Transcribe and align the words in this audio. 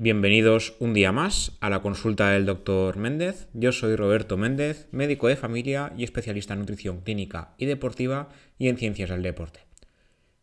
bienvenidos 0.00 0.76
un 0.78 0.94
día 0.94 1.12
más 1.12 1.58
a 1.60 1.68
la 1.68 1.82
consulta 1.82 2.30
del 2.30 2.46
doctor 2.46 2.96
Méndez. 2.96 3.48
Yo 3.52 3.70
soy 3.70 3.96
Roberto 3.96 4.38
Méndez, 4.38 4.88
médico 4.92 5.28
de 5.28 5.36
familia 5.36 5.92
y 5.94 6.04
especialista 6.04 6.54
en 6.54 6.60
nutrición 6.60 7.02
clínica 7.02 7.52
y 7.58 7.66
deportiva 7.66 8.30
y 8.58 8.68
en 8.68 8.78
ciencias 8.78 9.10
del 9.10 9.22
deporte. 9.22 9.60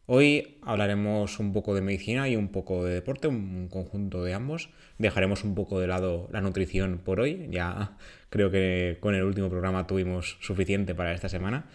Hoy 0.05 0.59
hablaremos 0.62 1.40
un 1.40 1.54
poco 1.54 1.73
de 1.73 1.82
medicina 1.82 2.30
y 2.30 2.36
un 2.36 2.50
poco 2.50 2.86
de 2.86 2.94
deporte, 2.94 3.28
un 3.28 3.68
conjunto 3.68 4.23
de 4.23 4.36
ambos. 4.36 4.70
Dejaremos 5.00 5.44
un 5.44 5.55
poco 5.55 5.80
de 5.80 5.88
lado 5.88 6.30
la 6.32 6.42
nutrición 6.42 7.00
por 7.04 7.20
hoy, 7.20 7.48
ya 7.50 7.98
creo 8.30 8.52
que 8.52 8.98
con 9.00 9.16
el 9.16 9.24
último 9.24 9.50
programa 9.50 9.88
tuvimos 9.88 10.38
suficiente 10.39 10.94
para 10.94 11.14
esta 11.14 11.30
semana. 11.30 11.66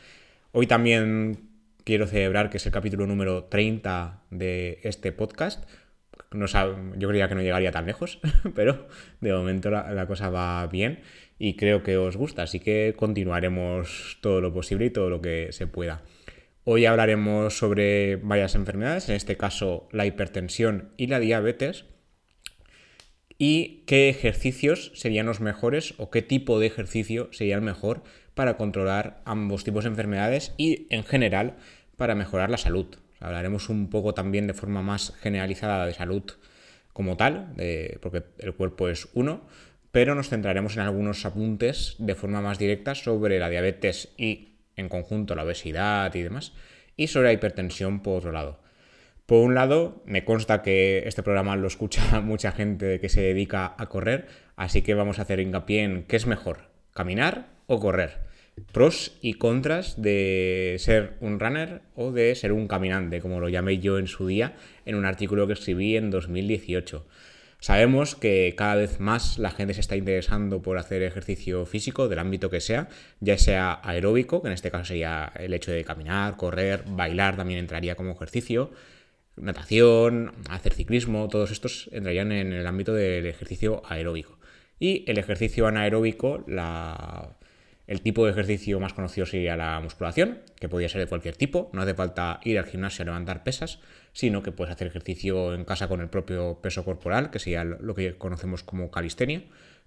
Hoy 0.53 0.69
también 0.69 1.49
quiero 1.83 2.07
celebrar 2.07 2.49
que 2.49 2.59
es 2.59 2.67
el 2.67 2.71
capítulo 2.71 3.09
número 3.09 3.43
30 3.43 4.23
de 4.31 4.79
este 4.85 5.11
podcast 5.11 5.65
no 6.35 6.47
yo 6.97 7.09
creía 7.09 7.29
que 7.29 7.35
no 7.35 7.43
llegaría 7.43 7.71
tan 7.73 7.87
lejos, 7.87 8.21
pero 8.55 8.89
de 9.21 9.33
momento 9.33 9.71
la, 9.71 10.07
cosa 10.07 10.31
va 10.31 10.67
bien 10.67 11.01
y 11.39 11.57
creo 11.57 11.83
que 11.83 11.97
os 11.97 12.17
gusta, 12.17 12.43
así 12.43 12.61
que 12.61 12.95
continuaremos 12.97 14.19
todo 14.21 14.41
lo 14.41 14.53
posible 14.53 14.87
y 14.87 14.91
todo 14.91 15.11
lo 15.11 15.21
que 15.21 15.49
se 15.53 15.67
pueda. 15.67 16.03
Hoy 16.65 16.87
hablaremos 16.87 17.59
sobre 17.59 18.17
varias 18.17 18.55
enfermedades, 18.55 19.09
en 19.09 19.17
este 19.17 19.37
caso 19.37 19.89
la 19.91 20.07
hipertensión 20.07 20.93
y 20.97 21.09
la 21.09 21.19
diabetes, 21.19 21.87
y 23.39 23.83
qué 23.87 24.09
ejercicios 24.09 24.93
serían 24.95 25.27
los 25.27 25.41
mejores 25.41 25.95
o 25.99 26.11
qué 26.11 26.23
tipo 26.23 26.61
de 26.61 26.69
ejercicio 26.69 27.29
sería 27.33 27.57
el 27.57 27.63
mejor 27.63 28.05
para 28.35 28.57
controlar 28.57 29.21
ambos 29.25 29.65
tipos 29.65 29.83
de 29.83 29.91
enfermedades 29.91 30.55
y 30.57 30.87
en 30.91 31.03
general 31.03 31.57
para 31.97 32.15
mejorar 32.15 32.51
la 32.51 32.59
salud. 32.59 32.87
Hablaremos 33.23 33.69
un 33.69 33.89
poco 33.89 34.15
también 34.15 34.49
de 34.49 34.55
forma 34.55 34.83
más 34.83 35.15
generalizada 35.21 35.87
de 35.87 35.95
salud 35.95 36.25
como 36.93 37.17
tal, 37.17 37.55
porque 38.01 38.25
el 38.39 38.55
cuerpo 38.55 38.89
es 38.89 39.09
uno, 39.15 39.47
pero 39.93 40.15
nos 40.15 40.29
centraremos 40.29 40.77
en 40.77 40.83
algunos 40.83 41.25
apuntes 41.25 41.95
de 41.99 42.15
forma 42.15 42.41
más 42.41 42.59
directa 42.59 42.95
sobre 42.95 43.39
la 43.39 43.49
diabetes 43.49 44.13
y 44.19 44.57
en 44.77 44.89
conjunto 44.89 45.35
la 45.35 45.45
obesidad 45.45 46.13
y 46.15 46.23
demás, 46.23 46.53
y 46.97 47.07
sobre 47.07 47.29
la 47.29 47.33
hipertensión 47.33 48.03
por 48.03 48.19
otro 48.19 48.33
lado. 48.33 48.61
Por 49.27 49.39
un 49.39 49.55
lado, 49.55 50.03
me 50.05 50.25
consta 50.25 50.63
que 50.63 51.05
este 51.07 51.23
programa 51.23 51.55
lo 51.57 51.69
escucha 51.69 52.21
mucha 52.23 52.51
gente 52.51 52.99
que 52.99 53.09
se 53.09 53.23
dedica 53.23 53.75
a 53.79 53.89
correr, 53.89 54.27
así 54.57 54.83
que 54.83 54.95
vamos 54.95 55.19
a 55.19 55.23
hacer 55.23 55.39
hincapié 55.39 55.85
en 55.85 56.03
qué 56.05 56.17
es 56.17 56.27
mejor, 56.27 56.71
caminar 56.93 57.47
o 57.69 57.79
correr 57.79 58.33
pros 58.73 59.19
y 59.21 59.35
contras 59.35 60.01
de 60.01 60.77
ser 60.79 61.15
un 61.21 61.41
runner 61.41 61.83
o 61.95 62.13
de 62.13 62.35
ser 62.35 62.53
un 62.53 62.69
caminante, 62.69 63.21
como 63.21 63.41
lo 63.41 63.49
llamé 63.49 63.79
yo 63.79 63.99
en 63.99 64.07
su 64.07 64.27
día 64.27 64.55
en 64.85 64.95
un 64.95 65.05
artículo 65.05 65.47
que 65.47 65.55
escribí 65.55 65.97
en 65.97 66.11
2018. 66.11 67.07
Sabemos 67.61 68.17
que 68.17 68.55
cada 68.57 68.75
vez 68.75 68.99
más 68.99 69.39
la 69.39 69.51
gente 69.51 69.73
se 69.75 69.81
está 69.81 69.95
interesando 69.95 70.63
por 70.63 70.79
hacer 70.79 71.03
ejercicio 71.03 71.65
físico 71.65 72.09
del 72.09 72.19
ámbito 72.19 72.51
que 72.51 72.61
sea, 72.61 72.89
ya 73.21 73.39
sea 73.39 73.81
aeróbico, 73.85 74.43
que 74.43 74.49
en 74.49 74.55
este 74.55 74.73
caso 74.73 74.87
sería 74.87 75.33
el 75.37 75.55
hecho 75.55 75.71
de 75.71 75.85
caminar, 75.85 76.37
correr, 76.37 76.83
bailar 76.89 77.37
también 77.37 77.61
entraría 77.61 77.95
como 77.95 78.11
ejercicio, 78.11 78.73
natación, 79.37 80.33
hacer 80.51 80.75
ciclismo, 80.75 81.29
todos 81.29 81.53
estos 81.53 81.89
entrarían 81.93 82.33
en 82.33 82.53
el 82.53 82.67
ámbito 82.67 82.95
del 82.95 83.27
ejercicio 83.27 83.83
aeróbico. 83.89 84.39
Y 84.81 85.05
el 85.09 85.19
ejercicio 85.19 85.69
anaeróbico, 85.69 86.43
la 86.49 87.37
el 87.87 88.01
tipo 88.01 88.25
de 88.25 88.33
ejercicio 88.33 88.79
más 88.79 88.93
conocido 88.93 89.27
sería 89.27 89.57
la 89.57 89.81
musculación, 89.81 90.39
que 90.59 90.69
podría 90.69 90.89
ser 90.89 91.01
de 91.01 91.07
cualquier 91.09 91.37
tipo, 91.37 91.71
no 91.73 91.83
hace 91.83 91.95
falta 91.95 92.41
ir 92.45 92.59
al 92.59 92.67
gimnasio 92.67 93.03
a 93.03 93.07
levantar 93.07 93.43
pesas, 93.43 93.81
sino 94.13 94.43
que 94.43 94.53
puedes 94.53 94.73
hacer 94.73 94.87
ejercicio 94.87 95.55
en 95.55 95.65
casa 95.65 95.89
con 95.89 96.01
el 96.01 96.09
propio 96.09 96.61
peso 96.63 96.85
corporal, 96.85 97.31
que 97.31 97.39
sería 97.39 97.65
lo 97.65 97.95
que 97.95 98.17
conocemos 98.17 98.63
como 98.63 98.91
calistenia. 98.91 99.43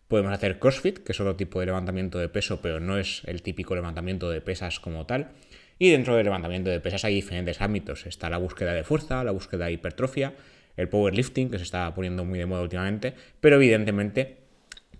Podemos 0.08 0.34
hacer 0.34 0.59
CrossFit, 0.59 1.00
que 1.00 1.14
es 1.14 1.20
otro 1.20 1.36
tipo 1.36 1.59
de 1.59 1.68
levantamiento 1.68 2.20
de 2.20 2.30
peso, 2.30 2.62
pero 2.62 2.80
no 2.80 2.97
es 2.97 3.24
el 3.25 3.42
típico 3.42 3.75
levantamiento 3.75 4.30
de 4.30 4.41
pesas 4.41 4.80
como 4.80 5.06
tal. 5.06 5.31
Y 5.80 5.90
dentro 5.90 6.16
del 6.16 6.25
levantamiento 6.25 6.70
de 6.70 6.80
pesas 6.80 7.06
hay 7.06 7.16
diferentes 7.16 7.62
ámbitos. 7.62 8.06
Está 8.06 8.30
la 8.30 8.38
búsqueda 8.38 8.74
de 8.74 8.84
fuerza, 8.84 9.24
la 9.24 9.31
búsqueda 9.31 9.66
de 9.66 9.74
hipertrofia, 9.74 10.34
el 10.78 10.90
powerlifting, 10.90 11.50
que 11.50 11.58
se 11.58 11.64
está 11.64 11.94
poniendo 11.96 12.24
muy 12.24 12.40
de 12.40 12.46
moda 12.46 12.62
últimamente, 12.62 13.14
pero 13.40 13.56
evidentemente 13.56 14.45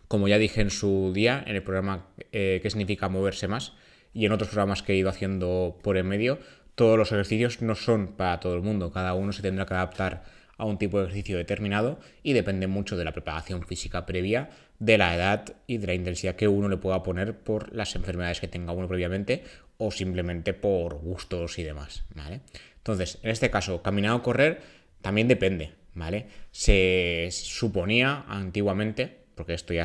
como 0.08 0.28
ya 0.28 0.38
dije 0.38 0.62
en 0.62 0.70
su 0.70 1.12
día, 1.14 1.44
en 1.46 1.56
el 1.56 1.64
programa 1.64 2.08
eh, 2.32 2.60
qué 2.62 2.70
significa 2.70 3.10
moverse 3.10 3.48
más 3.48 3.74
y 4.14 4.26
en 4.26 4.32
otros 4.32 4.50
programas 4.50 4.82
que 4.82 4.94
he 4.94 4.96
ido 4.96 5.10
haciendo 5.10 5.78
por 5.82 5.98
en 5.98 6.08
medio, 6.08 6.40
todos 6.76 6.98
los 6.98 7.12
ejercicios 7.12 7.62
no 7.62 7.76
son 7.76 8.16
para 8.16 8.40
todo 8.40 8.56
el 8.56 8.62
mundo, 8.62 8.92
cada 8.92 9.14
uno 9.14 9.32
se 9.32 9.42
tendrá 9.42 9.66
que 9.66 9.74
adaptar 9.74 10.24
a 10.58 10.66
un 10.66 10.78
tipo 10.78 11.00
de 11.00 11.06
ejercicio 11.06 11.38
determinado 11.38 12.00
y 12.24 12.34
depende 12.34 12.68
mucho 12.68 12.96
de 12.98 13.04
la 13.04 13.12
preparación 13.12 13.64
física 13.64 14.06
previa, 14.06 14.50
de 14.80 14.98
la 14.98 15.16
edad 15.16 15.56
y 15.68 15.78
de 15.78 15.88
la 15.88 15.94
intensidad 15.94 16.36
que 16.36 16.48
uno 16.48 16.70
le 16.70 16.78
pueda 16.78 17.04
poner 17.04 17.38
por 17.38 17.74
las 17.74 17.96
enfermedades 17.96 18.40
que 18.40 18.48
tenga 18.48 18.72
uno 18.72 18.88
previamente 18.88 19.44
o 19.78 19.92
simplemente 19.92 20.54
por 20.54 20.96
gustos 20.96 21.60
y 21.60 21.64
demás, 21.64 22.06
¿vale? 22.14 22.42
Entonces, 22.78 23.20
en 23.24 23.32
este 23.32 23.50
caso, 23.50 23.82
caminar 23.82 24.14
o 24.14 24.24
correr 24.24 24.62
también 25.02 25.28
depende, 25.28 25.74
¿vale? 25.94 26.28
Se 26.52 27.28
suponía 27.32 28.24
antiguamente 28.28 29.25
porque 29.36 29.54
esto 29.54 29.74
ya, 29.74 29.84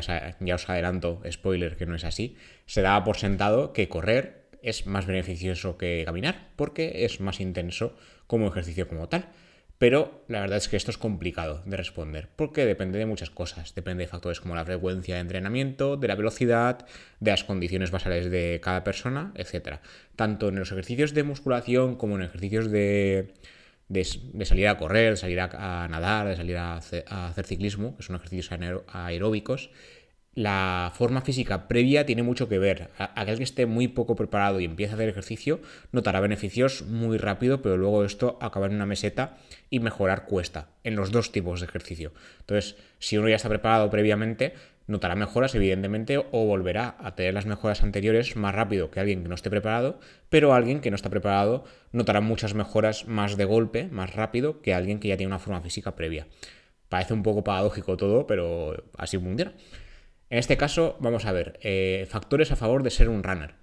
os 0.55 0.69
adelanto, 0.69 1.21
spoiler, 1.29 1.75
que 1.77 1.85
no 1.85 1.95
es 1.95 2.03
así, 2.03 2.35
se 2.65 2.81
daba 2.81 3.03
por 3.03 3.17
sentado 3.17 3.73
que 3.73 3.89
correr 3.89 4.41
es 4.61 4.85
más 4.85 5.05
beneficioso 5.05 5.77
que 5.77 6.03
caminar, 6.05 6.49
porque 6.55 7.05
es 7.05 7.19
más 7.19 7.39
intenso 7.39 7.95
como 8.27 8.47
ejercicio 8.47 8.87
como 8.87 9.09
tal. 9.09 9.27
Pero 9.77 10.23
la 10.27 10.41
verdad 10.41 10.57
es 10.57 10.69
que 10.69 10.77
esto 10.77 10.91
es 10.91 10.99
complicado 10.99 11.63
de 11.65 11.75
responder, 11.75 12.29
porque 12.35 12.67
depende 12.67 12.99
de 12.99 13.07
muchas 13.07 13.31
cosas. 13.31 13.73
Depende 13.73 14.03
de 14.03 14.07
factores 14.07 14.39
como 14.39 14.53
la 14.53 14.63
frecuencia 14.63 15.15
de 15.15 15.21
entrenamiento, 15.21 15.97
de 15.97 16.07
la 16.07 16.13
velocidad, 16.13 16.85
de 17.19 17.31
las 17.31 17.43
condiciones 17.43 17.89
basales 17.89 18.29
de 18.29 18.61
cada 18.63 18.83
persona, 18.83 19.33
etc. 19.33 19.79
Tanto 20.15 20.49
en 20.49 20.59
los 20.59 20.71
ejercicios 20.71 21.15
de 21.15 21.23
musculación 21.23 21.95
como 21.95 22.15
en 22.15 22.21
ejercicios 22.21 22.69
de, 22.69 23.33
de, 23.91 24.45
salir 24.45 24.67
a 24.67 24.77
correr, 24.77 25.11
de 25.11 25.17
salir 25.17 25.39
a, 25.39 25.87
nadar, 25.89 26.27
de 26.27 26.35
salir 26.35 26.57
a 26.57 26.77
hacer, 26.77 27.45
ciclismo, 27.45 27.97
que 27.97 28.03
son 28.03 28.15
ejercicios 28.15 28.49
aeróbicos, 28.87 29.69
la 30.33 30.93
forma 30.95 31.19
física 31.21 31.67
previa 31.67 32.05
tiene 32.05 32.23
mucho 32.23 32.47
que 32.47 32.57
ver. 32.57 32.89
Aquel 32.97 33.37
que 33.37 33.43
esté 33.43 33.65
muy 33.65 33.89
poco 33.89 34.15
preparado 34.15 34.61
y 34.61 34.65
empieza 34.65 34.93
a 34.93 34.95
hacer 34.95 35.09
ejercicio 35.09 35.59
notará 35.91 36.21
beneficios 36.21 36.83
muy 36.83 37.17
rápido, 37.17 37.61
pero 37.61 37.75
luego 37.75 38.05
esto 38.05 38.37
acaba 38.39 38.67
en 38.67 38.75
una 38.75 38.85
meseta 38.85 39.37
y 39.69 39.81
mejorar 39.81 40.25
cuesta 40.25 40.69
en 40.85 40.95
los 40.95 41.11
dos 41.11 41.33
tipos 41.33 41.59
de 41.59 41.65
ejercicio. 41.65 42.13
Entonces, 42.39 42.77
si 42.99 43.17
uno 43.17 43.27
ya 43.27 43.35
está 43.35 43.49
preparado 43.49 43.89
previamente, 43.89 44.53
notará 44.91 45.15
mejoras, 45.15 45.55
evidentemente, 45.55 46.17
o 46.17 46.45
volverá 46.45 46.95
a 46.99 47.15
tener 47.15 47.33
las 47.33 47.45
mejoras 47.45 47.81
anteriores 47.81 48.35
más 48.35 48.53
rápido 48.53 48.91
que 48.91 48.99
alguien 48.99 49.23
que 49.23 49.29
no 49.29 49.35
esté 49.35 49.49
preparado, 49.49 49.99
pero 50.29 50.53
alguien 50.53 50.81
que 50.81 50.91
no 50.91 50.95
está 50.95 51.09
preparado 51.09 51.63
notará 51.91 52.21
muchas 52.21 52.53
mejoras 52.53 53.07
más 53.07 53.37
de 53.37 53.45
golpe, 53.45 53.87
más 53.89 54.13
rápido, 54.13 54.61
que 54.61 54.73
alguien 54.73 54.99
que 54.99 55.07
ya 55.07 55.17
tiene 55.17 55.29
una 55.29 55.39
forma 55.39 55.61
física 55.61 55.95
previa. 55.95 56.27
Parece 56.89 57.13
un 57.13 57.23
poco 57.23 57.43
paradójico 57.43 57.97
todo, 57.97 58.27
pero 58.27 58.83
así 58.97 59.17
funciona. 59.17 59.53
En 60.29 60.37
este 60.37 60.57
caso, 60.57 60.97
vamos 60.99 61.25
a 61.25 61.31
ver, 61.31 61.59
eh, 61.61 62.05
factores 62.09 62.51
a 62.51 62.55
favor 62.55 62.83
de 62.83 62.89
ser 62.89 63.09
un 63.09 63.23
runner. 63.23 63.55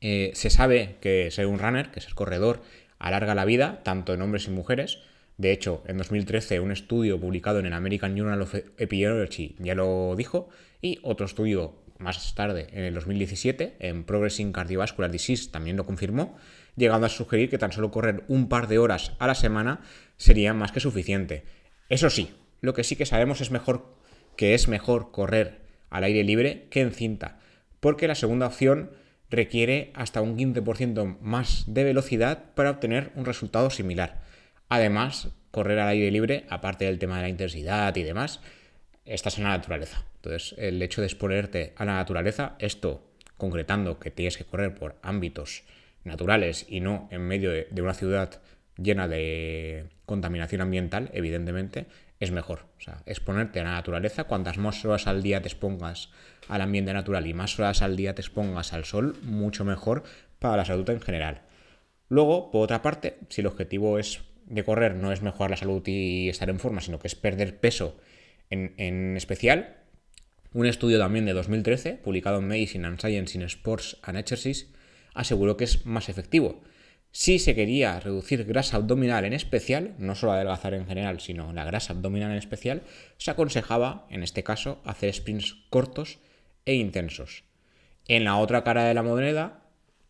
Eh, 0.00 0.32
se 0.34 0.50
sabe 0.50 0.96
que 1.00 1.30
ser 1.30 1.46
un 1.46 1.58
runner, 1.58 1.90
que 1.90 2.00
ser 2.00 2.14
corredor, 2.14 2.62
alarga 2.98 3.34
la 3.34 3.44
vida, 3.44 3.80
tanto 3.84 4.12
en 4.12 4.22
hombres 4.22 4.46
y 4.46 4.50
mujeres, 4.50 5.00
de 5.42 5.50
hecho, 5.50 5.82
en 5.88 5.98
2013 5.98 6.60
un 6.60 6.70
estudio 6.70 7.18
publicado 7.18 7.58
en 7.58 7.66
el 7.66 7.72
American 7.72 8.14
Journal 8.16 8.42
of 8.42 8.54
Epidemiology 8.54 9.56
ya 9.58 9.74
lo 9.74 10.14
dijo 10.14 10.48
y 10.80 11.00
otro 11.02 11.26
estudio 11.26 11.82
más 11.98 12.36
tarde, 12.36 12.68
en 12.70 12.84
el 12.84 12.94
2017, 12.94 13.74
en 13.80 14.04
Progressing 14.04 14.52
Cardiovascular 14.52 15.10
Disease 15.10 15.50
también 15.50 15.76
lo 15.76 15.84
confirmó, 15.84 16.36
llegando 16.76 17.08
a 17.08 17.10
sugerir 17.10 17.50
que 17.50 17.58
tan 17.58 17.72
solo 17.72 17.90
correr 17.90 18.22
un 18.28 18.48
par 18.48 18.68
de 18.68 18.78
horas 18.78 19.14
a 19.18 19.26
la 19.26 19.34
semana 19.34 19.80
sería 20.16 20.54
más 20.54 20.70
que 20.70 20.78
suficiente. 20.78 21.42
Eso 21.88 22.08
sí, 22.08 22.30
lo 22.60 22.72
que 22.72 22.84
sí 22.84 22.94
que 22.94 23.04
sabemos 23.04 23.40
es 23.40 23.50
mejor 23.50 23.96
que 24.36 24.54
es 24.54 24.68
mejor 24.68 25.10
correr 25.10 25.62
al 25.90 26.04
aire 26.04 26.22
libre 26.22 26.68
que 26.70 26.82
en 26.82 26.92
cinta, 26.92 27.40
porque 27.80 28.06
la 28.06 28.14
segunda 28.14 28.46
opción 28.46 28.92
requiere 29.28 29.90
hasta 29.94 30.22
un 30.22 30.38
15% 30.38 31.18
más 31.20 31.64
de 31.66 31.82
velocidad 31.82 32.54
para 32.54 32.70
obtener 32.70 33.10
un 33.16 33.24
resultado 33.24 33.70
similar. 33.70 34.22
Además, 34.74 35.28
correr 35.50 35.78
al 35.80 35.88
aire 35.88 36.10
libre, 36.10 36.46
aparte 36.48 36.86
del 36.86 36.98
tema 36.98 37.16
de 37.16 37.24
la 37.24 37.28
intensidad 37.28 37.94
y 37.94 38.04
demás, 38.04 38.40
estás 39.04 39.36
en 39.36 39.44
la 39.44 39.50
naturaleza. 39.50 40.06
Entonces, 40.14 40.54
el 40.56 40.80
hecho 40.80 41.02
de 41.02 41.08
exponerte 41.08 41.74
a 41.76 41.84
la 41.84 41.96
naturaleza, 41.96 42.56
esto 42.58 43.06
concretando 43.36 43.98
que 43.98 44.10
tienes 44.10 44.38
que 44.38 44.46
correr 44.46 44.74
por 44.74 44.96
ámbitos 45.02 45.64
naturales 46.04 46.64
y 46.70 46.80
no 46.80 47.06
en 47.10 47.20
medio 47.20 47.50
de, 47.50 47.82
una 47.82 47.92
ciudad 47.92 48.40
llena 48.78 49.08
de 49.08 49.90
contaminación 50.06 50.62
ambiental, 50.62 51.10
evidentemente, 51.12 51.84
es 52.18 52.30
mejor. 52.30 52.60
O 52.78 52.80
sea, 52.80 53.02
exponerte 53.04 53.60
a 53.60 53.64
la 53.64 53.72
naturaleza, 53.72 54.24
cuantas 54.24 54.56
más 54.56 54.82
horas 54.86 55.06
al 55.06 55.22
día 55.22 55.42
te 55.42 55.48
expongas 55.48 56.08
al 56.48 56.62
ambiente 56.62 56.94
natural 56.94 57.26
y 57.26 57.34
más 57.34 57.58
horas 57.58 57.82
al 57.82 57.94
día 57.94 58.14
te 58.14 58.22
expongas 58.22 58.72
al 58.72 58.86
sol, 58.86 59.18
mucho 59.20 59.66
mejor 59.66 60.02
para 60.38 60.56
la 60.56 60.64
salud 60.64 60.88
en 60.88 61.02
general. 61.02 61.42
Luego, 62.08 62.50
por 62.50 62.64
otra 62.64 62.80
parte, 62.80 63.18
si 63.28 63.42
el 63.42 63.48
objetivo 63.48 63.98
es 63.98 64.31
de 64.46 64.64
correr 64.64 64.94
no 64.94 65.12
es 65.12 65.22
mejorar 65.22 65.50
la 65.50 65.56
salud 65.56 65.82
y 65.86 66.28
estar 66.28 66.50
en 66.50 66.58
forma, 66.58 66.80
sino 66.80 66.98
que 66.98 67.08
es 67.08 67.14
perder 67.14 67.58
peso 67.60 67.98
En, 68.50 69.16
especial, 69.16 69.76
un 70.52 70.66
estudio 70.66 70.98
también 70.98 71.24
de 71.24 71.32
2013, 71.32 71.94
publicado 71.94 72.38
en 72.38 72.48
Medicine 72.48 72.96
Science 72.98 73.38
in 73.38 73.42
Sports 73.44 73.96
and 74.02 74.18
Exercise, 74.18 74.66
aseguró 75.14 75.56
que 75.56 75.64
es 75.64 75.86
más 75.86 76.08
efectivo. 76.08 76.62
Si 77.10 77.38
se 77.38 77.54
quería 77.54 78.00
reducir 78.00 78.44
grasa 78.44 78.76
abdominal 78.76 79.24
en 79.24 79.32
especial, 79.32 79.94
no 79.98 80.14
solo 80.14 80.32
adelgazar 80.32 80.74
en 80.74 80.86
general, 80.86 81.20
sino 81.20 81.52
la 81.52 81.64
grasa 81.64 81.92
abdominal 81.92 82.32
en 82.32 82.38
especial, 82.38 82.82
se 83.18 83.30
aconsejaba, 83.30 84.06
en 84.10 84.22
este 84.22 84.42
caso, 84.42 84.80
hacer 84.84 85.12
sprints 85.12 85.56
cortos 85.68 86.18
e 86.64 86.74
intensos. 86.74 87.44
En 88.08 88.24
la 88.24 88.36
otra 88.36 88.64
cara 88.64 88.84
de 88.84 88.94
la 88.94 89.02
moneda, 89.02 89.61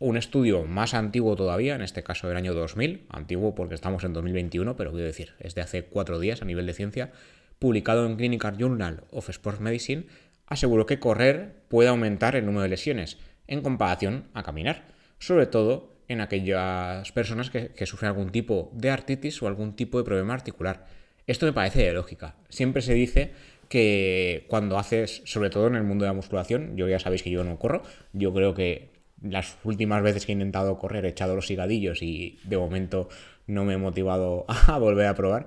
un 0.03 0.17
estudio 0.17 0.65
más 0.65 0.95
antiguo 0.95 1.37
todavía, 1.37 1.77
en 1.77 1.83
este 1.83 2.03
caso 2.03 2.27
del 2.27 2.37
año 2.37 2.55
2000, 2.55 3.07
antiguo 3.09 3.55
porque 3.55 3.77
estamos 3.77 4.03
en 4.03 4.13
2021, 4.13 4.75
pero 4.75 4.91
quiero 4.91 5.07
decir, 5.07 5.35
es 5.39 5.55
de 5.55 5.61
hace 5.61 5.85
cuatro 5.85 6.19
días 6.19 6.43
a 6.43 6.45
nivel 6.45 6.67
de 6.67 6.75
ciencia, 6.75 7.13
publicado 7.61 8.05
en 8.05 8.17
Clinical 8.17 8.57
Journal 8.59 9.05
of 9.13 9.31
Sports 9.31 9.61
Medicine, 9.61 10.07
aseguró 10.47 10.87
que 10.87 10.99
correr 10.99 11.55
puede 11.69 11.89
aumentar 11.89 12.35
el 12.35 12.45
número 12.45 12.63
de 12.63 12.71
lesiones 12.71 13.19
en 13.47 13.63
comparación 13.63 14.25
a 14.35 14.43
caminar, 14.43 14.87
sobre 15.21 15.47
todo 15.47 15.95
en 16.09 16.21
aquellas 16.21 17.13
personas 17.13 17.51
que, 17.51 17.87
sufren 17.87 18.09
algún 18.09 18.31
tipo 18.31 18.73
de 18.75 18.91
artritis 18.91 19.41
o 19.41 19.47
algún 19.47 19.77
tipo 19.77 19.99
de 19.99 20.05
problema 20.05 20.35
articular. 20.35 20.87
Esto 21.29 21.47
me 21.47 21.53
parece 21.53 21.85
de 21.85 21.93
lógica. 21.93 22.35
Siempre 22.49 22.83
se 22.83 22.95
dice 22.95 23.31
que 23.69 24.47
cuando 24.49 24.79
haces, 24.79 25.23
sobre 25.27 25.49
todo 25.49 25.69
en 25.69 25.77
el 25.77 25.85
mundo 25.85 26.05
de 26.05 26.09
la 26.09 26.15
musculación, 26.15 26.77
yo 26.77 26.89
ya 26.89 26.99
sabéis 26.99 27.23
que 27.23 27.31
yo 27.31 27.45
no 27.45 27.59
corro, 27.61 27.85
yo 28.13 28.35
creo 28.35 28.53
que 28.53 28.92
las 29.23 29.57
últimas 29.65 30.03
veces 30.03 30.27
que 30.27 30.33
he 30.33 30.35
intentado 30.35 30.79
correr 30.79 31.05
he 31.05 31.09
echado 31.09 31.37
los 31.37 31.51
higadillos 31.51 32.03
y 32.03 32.39
de 32.45 32.59
momento 32.59 33.09
no 33.47 33.65
me 33.65 33.75
he 33.75 33.79
motivado 33.79 34.45
a 34.67 34.79
volver 34.79 35.07
a 35.07 35.15
probar. 35.15 35.47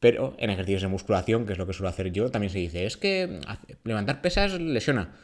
Pero 0.00 0.34
en 0.38 0.50
ejercicios 0.50 0.82
de 0.82 0.88
musculación, 0.88 1.46
que 1.46 1.52
es 1.52 1.58
lo 1.58 1.66
que 1.66 1.72
suelo 1.72 1.88
hacer 1.88 2.10
yo, 2.10 2.30
también 2.30 2.50
se 2.50 2.58
dice, 2.58 2.86
es 2.86 2.96
que 2.96 3.38
levantar 3.84 4.20
pesas 4.20 4.58
lesiona. 4.60 5.14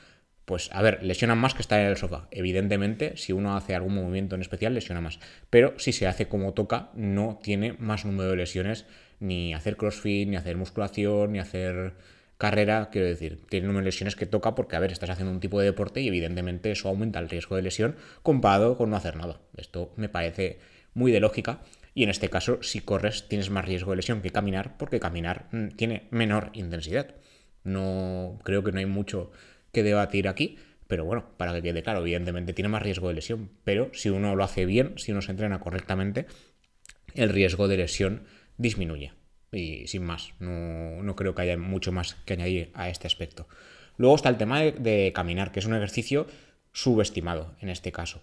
Pues 0.45 0.71
a 0.73 0.81
ver, 0.83 1.03
lesiona 1.03 1.35
más 1.35 1.53
que 1.55 1.63
estar 1.63 1.81
en 1.81 1.89
el 1.89 1.97
sofá. 1.97 2.29
Evidentemente, 2.31 3.17
si 3.17 3.33
uno 3.33 3.57
hace 3.57 3.75
algún 3.75 3.95
movimiento 3.95 4.37
en 4.37 4.41
especial, 4.41 4.75
lesiona 4.75 5.01
más. 5.01 5.19
Pero 5.51 5.75
si 5.79 5.93
se 5.93 6.07
hace 6.07 6.29
como 6.29 6.55
toca, 6.55 6.91
no 6.95 7.41
tiene 7.43 7.75
más 7.75 8.05
número 8.05 8.31
de 8.31 8.37
lesiones 8.37 8.87
ni 9.21 9.53
hacer 9.53 9.77
crossfit, 9.77 10.29
ni 10.29 10.37
hacer 10.37 10.57
musculación, 10.57 11.33
ni 11.33 11.39
hacer 11.41 11.95
carrera, 12.39 12.89
quiero 12.91 13.09
decir, 13.09 13.41
tiene 13.49 13.67
número 13.67 13.85
de 13.85 13.89
lesiones 13.89 14.17
que 14.17 14.25
toca 14.25 14.55
porque, 14.55 14.77
a 14.77 14.81
ver, 14.81 14.93
estás 14.93 15.11
haciendo 15.11 15.33
un 15.33 15.41
tipo 15.41 15.59
de 15.59 15.67
deporte 15.67 16.01
y 16.01 16.09
evidentemente 16.09 16.71
eso 16.71 16.89
aumenta 16.89 17.19
el 17.19 17.29
riesgo 17.29 17.57
de 17.57 17.63
lesión 17.63 17.97
comparado 18.23 18.77
con 18.77 18.91
no 18.91 18.97
hacer 18.97 19.17
nada. 19.17 19.41
Esto 19.57 19.93
me 19.97 20.09
parece 20.09 20.61
muy 20.95 21.11
de 21.13 21.21
lógica 21.21 21.61
y 21.95 22.05
en 22.05 22.11
este 22.11 22.31
caso, 22.31 22.63
si 22.63 22.81
corres, 22.81 23.29
tienes 23.29 23.51
más 23.51 23.65
riesgo 23.65 23.91
de 23.91 23.97
lesión 23.97 24.23
que 24.23 24.31
caminar 24.31 24.79
porque 24.79 25.01
caminar 25.01 25.49
mm, 25.51 25.71
tiene 25.71 26.07
menor 26.11 26.51
intensidad. 26.55 27.17
No 27.65 28.39
creo 28.45 28.63
que 28.63 28.71
no 28.71 28.79
hay 28.79 28.87
mucho 28.87 29.33
que 29.73 29.83
debatir 29.83 30.29
aquí, 30.29 30.59
pero 30.87 31.05
bueno, 31.05 31.27
para 31.37 31.53
que 31.53 31.63
quede 31.63 31.83
claro, 31.83 32.01
evidentemente 32.01 32.55
tiene 32.55 32.69
más 32.69 32.83
riesgo 32.83 33.09
de 33.09 33.15
lesión, 33.15 33.51
pero 33.65 33.91
si 33.93 34.11
uno 34.11 34.37
lo 34.37 34.45
hace 34.45 34.65
bien, 34.65 34.95
si 34.97 35.11
uno 35.11 35.23
se 35.23 35.33
entrena 35.33 35.59
correctamente, 35.59 36.27
el 37.15 37.31
riesgo 37.31 37.67
de 37.67 37.79
lesión 37.79 38.23
disminuye. 38.59 39.18
Y 39.53 39.87
sin 39.87 40.05
más, 40.05 40.35
no, 40.41 41.17
creo 41.17 41.35
que 41.35 41.43
haya 41.43 41.57
mucho 41.57 41.93
más 41.93 42.15
que 42.27 42.35
añadir 42.35 42.71
a 42.75 42.89
este 42.89 43.07
aspecto. 43.07 43.49
Luego 43.97 44.15
está 44.15 44.29
el 44.29 44.37
tema 44.37 44.61
de, 44.61 45.13
caminar, 45.15 45.53
que 45.53 45.61
es 45.61 45.67
un 45.67 45.75
ejercicio 45.75 46.27
subestimado 46.73 47.55
en 47.61 47.69
este 47.71 47.91
caso. 47.91 48.23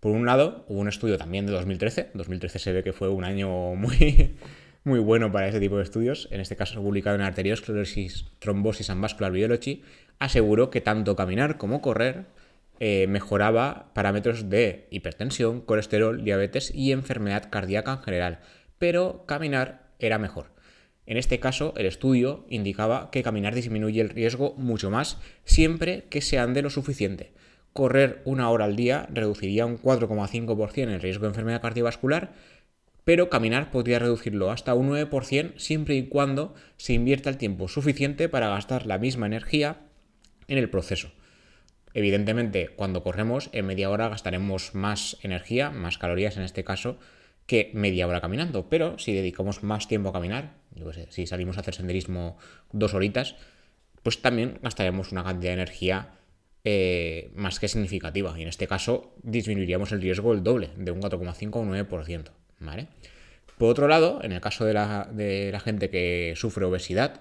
Por 0.00 0.12
un 0.12 0.26
lado, 0.26 0.64
hubo 0.68 0.80
un 0.80 0.88
estudio 0.88 1.18
también 1.18 1.46
de 1.46 1.52
2013. 1.52 2.10
2013 2.14 2.58
se 2.58 2.72
ve 2.72 2.82
que 2.82 2.92
fue 2.92 3.08
un 3.08 3.24
año 3.24 3.48
muy, 3.74 4.36
muy 4.84 4.98
bueno 4.98 5.32
para 5.32 5.48
ese 5.48 5.60
tipo 5.60 5.76
de 5.76 5.84
estudios. 5.84 6.28
En 6.30 6.40
este 6.40 6.56
caso, 6.56 6.82
publicado 6.82 7.16
en 7.16 7.22
Arteriosclerosis, 7.22 8.26
Trombosis 8.38 8.90
and 8.90 9.00
Vascular 9.00 9.32
Biology, 9.32 9.82
aseguró 10.18 10.70
que 10.70 10.80
tanto 10.80 11.16
caminar 11.16 11.58
como 11.58 11.80
correr 11.80 12.26
eh, 12.78 13.06
mejoraba 13.06 13.90
parámetros 13.94 14.50
de 14.50 14.86
hipertensión, 14.90 15.62
colesterol, 15.62 16.22
diabetes 16.22 16.74
y 16.74 16.92
enfermedad 16.92 17.48
cardíaca 17.50 17.92
en 17.92 18.02
general. 18.02 18.40
Pero 18.78 19.24
caminar 19.26 19.86
era 19.98 20.18
mejor. 20.18 20.55
En 21.06 21.16
este 21.16 21.38
caso, 21.38 21.72
el 21.76 21.86
estudio 21.86 22.44
indicaba 22.48 23.10
que 23.10 23.22
caminar 23.22 23.54
disminuye 23.54 24.00
el 24.00 24.10
riesgo 24.10 24.54
mucho 24.56 24.90
más 24.90 25.18
siempre 25.44 26.04
que 26.10 26.20
se 26.20 26.38
ande 26.38 26.62
lo 26.62 26.70
suficiente. 26.70 27.32
Correr 27.72 28.22
una 28.24 28.50
hora 28.50 28.64
al 28.64 28.74
día 28.74 29.08
reduciría 29.12 29.66
un 29.66 29.78
4,5% 29.78 30.88
el 30.88 31.00
riesgo 31.00 31.22
de 31.22 31.28
enfermedad 31.28 31.62
cardiovascular, 31.62 32.32
pero 33.04 33.30
caminar 33.30 33.70
podría 33.70 34.00
reducirlo 34.00 34.50
hasta 34.50 34.74
un 34.74 34.90
9% 34.90 35.58
siempre 35.58 35.94
y 35.94 36.08
cuando 36.08 36.54
se 36.76 36.94
invierta 36.94 37.30
el 37.30 37.36
tiempo 37.36 37.68
suficiente 37.68 38.28
para 38.28 38.48
gastar 38.48 38.86
la 38.86 38.98
misma 38.98 39.26
energía 39.26 39.82
en 40.48 40.58
el 40.58 40.70
proceso. 40.70 41.12
Evidentemente, 41.94 42.68
cuando 42.74 43.02
corremos, 43.02 43.48
en 43.52 43.66
media 43.66 43.90
hora 43.90 44.08
gastaremos 44.08 44.74
más 44.74 45.16
energía, 45.22 45.70
más 45.70 45.98
calorías 45.98 46.36
en 46.36 46.42
este 46.42 46.64
caso, 46.64 46.98
que 47.46 47.70
media 47.74 48.06
hora 48.06 48.20
caminando. 48.20 48.68
Pero 48.68 48.98
si 48.98 49.14
dedicamos 49.14 49.62
más 49.62 49.88
tiempo 49.88 50.10
a 50.10 50.12
caminar, 50.12 50.54
si 51.10 51.26
salimos 51.26 51.56
a 51.56 51.60
hacer 51.60 51.74
senderismo 51.74 52.38
dos 52.72 52.94
horitas, 52.94 53.36
pues 54.02 54.22
también 54.22 54.58
gastaremos 54.62 55.12
una 55.12 55.24
cantidad 55.24 55.50
de 55.50 55.54
energía 55.54 56.10
eh, 56.64 57.30
más 57.34 57.60
que 57.60 57.68
significativa. 57.68 58.38
Y 58.38 58.42
en 58.42 58.48
este 58.48 58.66
caso 58.66 59.14
disminuiríamos 59.22 59.92
el 59.92 60.00
riesgo 60.00 60.32
el 60.32 60.42
doble, 60.42 60.70
de 60.76 60.90
un 60.90 61.00
4,5 61.00 61.56
a 61.56 61.58
un 61.58 61.70
9%. 61.70 62.30
¿vale? 62.60 62.88
Por 63.58 63.70
otro 63.70 63.88
lado, 63.88 64.20
en 64.22 64.32
el 64.32 64.40
caso 64.40 64.64
de 64.64 64.74
la, 64.74 65.08
de 65.12 65.50
la 65.52 65.60
gente 65.60 65.90
que 65.90 66.34
sufre 66.36 66.64
obesidad 66.64 67.20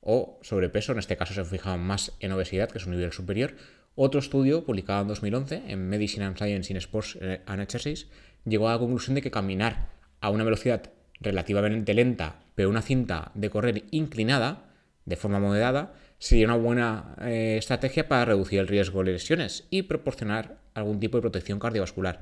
o 0.00 0.38
sobrepeso, 0.42 0.92
en 0.92 0.98
este 0.98 1.16
caso 1.16 1.34
se 1.34 1.44
fijan 1.44 1.80
más 1.80 2.12
en 2.20 2.32
obesidad, 2.32 2.70
que 2.70 2.78
es 2.78 2.86
un 2.86 2.92
nivel 2.92 3.12
superior, 3.12 3.54
otro 3.94 4.20
estudio 4.20 4.64
publicado 4.64 5.02
en 5.02 5.08
2011 5.08 5.62
en 5.68 5.88
Medicine 5.88 6.24
and 6.24 6.36
Science 6.36 6.72
in 6.72 6.78
Sports 6.78 7.18
and 7.46 7.60
Exercise 7.60 8.06
llegó 8.44 8.68
a 8.68 8.72
la 8.72 8.78
conclusión 8.78 9.14
de 9.14 9.22
que 9.22 9.30
caminar 9.30 9.90
a 10.20 10.30
una 10.30 10.44
velocidad 10.44 10.92
relativamente 11.22 11.94
lenta, 11.94 12.36
pero 12.54 12.68
una 12.68 12.82
cinta 12.82 13.30
de 13.34 13.50
correr 13.50 13.84
inclinada, 13.90 14.64
de 15.04 15.16
forma 15.16 15.40
moderada, 15.40 15.94
sería 16.18 16.46
una 16.46 16.56
buena 16.56 17.16
eh, 17.22 17.56
estrategia 17.58 18.08
para 18.08 18.24
reducir 18.24 18.60
el 18.60 18.68
riesgo 18.68 19.02
de 19.02 19.12
lesiones 19.12 19.66
y 19.70 19.82
proporcionar 19.82 20.58
algún 20.74 21.00
tipo 21.00 21.16
de 21.16 21.22
protección 21.22 21.58
cardiovascular. 21.58 22.20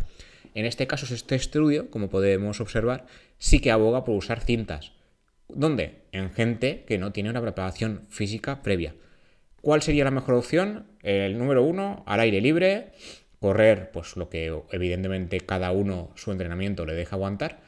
En 0.54 0.64
este 0.64 0.86
caso, 0.86 1.12
este 1.14 1.34
estudio, 1.34 1.90
como 1.90 2.10
podemos 2.10 2.60
observar, 2.60 3.06
sí 3.38 3.60
que 3.60 3.70
aboga 3.70 4.04
por 4.04 4.16
usar 4.16 4.40
cintas. 4.40 4.92
¿Dónde? 5.48 6.02
En 6.12 6.30
gente 6.30 6.84
que 6.86 6.98
no 6.98 7.12
tiene 7.12 7.30
una 7.30 7.42
preparación 7.42 8.02
física 8.08 8.62
previa. 8.62 8.94
¿Cuál 9.60 9.82
sería 9.82 10.04
la 10.04 10.10
mejor 10.10 10.34
opción? 10.34 10.86
El 11.02 11.38
número 11.38 11.62
uno, 11.62 12.02
al 12.06 12.20
aire 12.20 12.40
libre, 12.40 12.92
correr, 13.40 13.90
pues 13.90 14.16
lo 14.16 14.28
que 14.28 14.62
evidentemente 14.70 15.40
cada 15.40 15.72
uno 15.72 16.10
su 16.14 16.32
entrenamiento 16.32 16.86
le 16.86 16.94
deja 16.94 17.16
aguantar, 17.16 17.60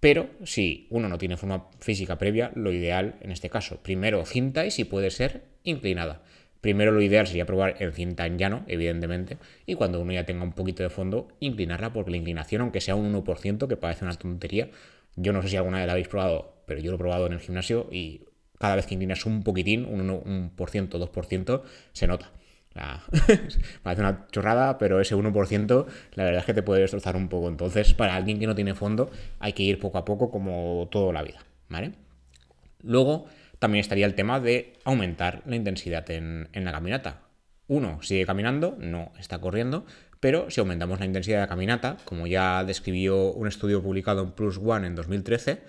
pero 0.00 0.30
si 0.44 0.86
uno 0.90 1.08
no 1.08 1.18
tiene 1.18 1.36
forma 1.36 1.68
física 1.78 2.18
previa, 2.18 2.50
lo 2.54 2.72
ideal 2.72 3.16
en 3.20 3.30
este 3.30 3.50
caso, 3.50 3.82
primero 3.82 4.24
cinta 4.24 4.64
y 4.66 4.70
si 4.70 4.84
puede 4.84 5.10
ser 5.10 5.44
inclinada. 5.62 6.22
Primero 6.60 6.92
lo 6.92 7.00
ideal 7.00 7.26
sería 7.26 7.46
probar 7.46 7.76
en 7.82 7.92
cinta 7.92 8.26
en 8.26 8.38
llano, 8.38 8.64
evidentemente, 8.66 9.38
y 9.64 9.74
cuando 9.74 10.00
uno 10.00 10.12
ya 10.12 10.26
tenga 10.26 10.42
un 10.42 10.52
poquito 10.52 10.82
de 10.82 10.90
fondo, 10.90 11.28
inclinarla, 11.40 11.92
porque 11.92 12.10
la 12.10 12.18
inclinación, 12.18 12.60
aunque 12.62 12.82
sea 12.82 12.96
un 12.96 13.14
1%, 13.14 13.66
que 13.66 13.76
parece 13.76 14.04
una 14.04 14.14
tontería, 14.14 14.70
yo 15.16 15.32
no 15.32 15.42
sé 15.42 15.48
si 15.48 15.56
alguna 15.56 15.78
vez 15.78 15.86
la 15.86 15.92
habéis 15.92 16.08
probado, 16.08 16.62
pero 16.66 16.80
yo 16.80 16.90
lo 16.90 16.96
he 16.96 16.98
probado 16.98 17.26
en 17.26 17.32
el 17.32 17.40
gimnasio 17.40 17.88
y 17.90 18.26
cada 18.58 18.76
vez 18.76 18.86
que 18.86 18.94
inclinas 18.94 19.24
un 19.24 19.42
poquitín, 19.42 19.86
un 19.86 20.06
1%, 20.54 20.98
2%, 20.98 21.62
se 21.92 22.06
nota. 22.06 22.30
parece 23.82 24.02
una 24.02 24.26
chorrada, 24.30 24.78
pero 24.78 25.00
ese 25.00 25.16
1% 25.16 25.86
la 26.14 26.24
verdad 26.24 26.40
es 26.40 26.46
que 26.46 26.54
te 26.54 26.62
puede 26.62 26.82
destrozar 26.82 27.16
un 27.16 27.28
poco. 27.28 27.48
Entonces, 27.48 27.94
para 27.94 28.14
alguien 28.14 28.38
que 28.38 28.46
no 28.46 28.54
tiene 28.54 28.74
fondo, 28.74 29.10
hay 29.38 29.52
que 29.52 29.62
ir 29.62 29.78
poco 29.78 29.98
a 29.98 30.04
poco 30.04 30.30
como 30.30 30.88
toda 30.90 31.12
la 31.12 31.22
vida, 31.22 31.40
¿vale? 31.68 31.92
Luego, 32.82 33.26
también 33.58 33.80
estaría 33.80 34.06
el 34.06 34.14
tema 34.14 34.40
de 34.40 34.74
aumentar 34.84 35.42
la 35.46 35.56
intensidad 35.56 36.08
en, 36.10 36.48
en 36.52 36.64
la 36.64 36.72
caminata. 36.72 37.22
Uno 37.66 38.02
sigue 38.02 38.24
caminando, 38.24 38.76
no 38.78 39.12
está 39.18 39.38
corriendo, 39.38 39.84
pero 40.20 40.50
si 40.50 40.60
aumentamos 40.60 41.00
la 41.00 41.06
intensidad 41.06 41.38
de 41.38 41.42
la 41.42 41.48
caminata, 41.48 41.96
como 42.04 42.26
ya 42.26 42.64
describió 42.64 43.32
un 43.32 43.48
estudio 43.48 43.82
publicado 43.82 44.22
en 44.22 44.32
Plus 44.32 44.58
One 44.58 44.86
en 44.86 44.94
2013, 44.94 45.60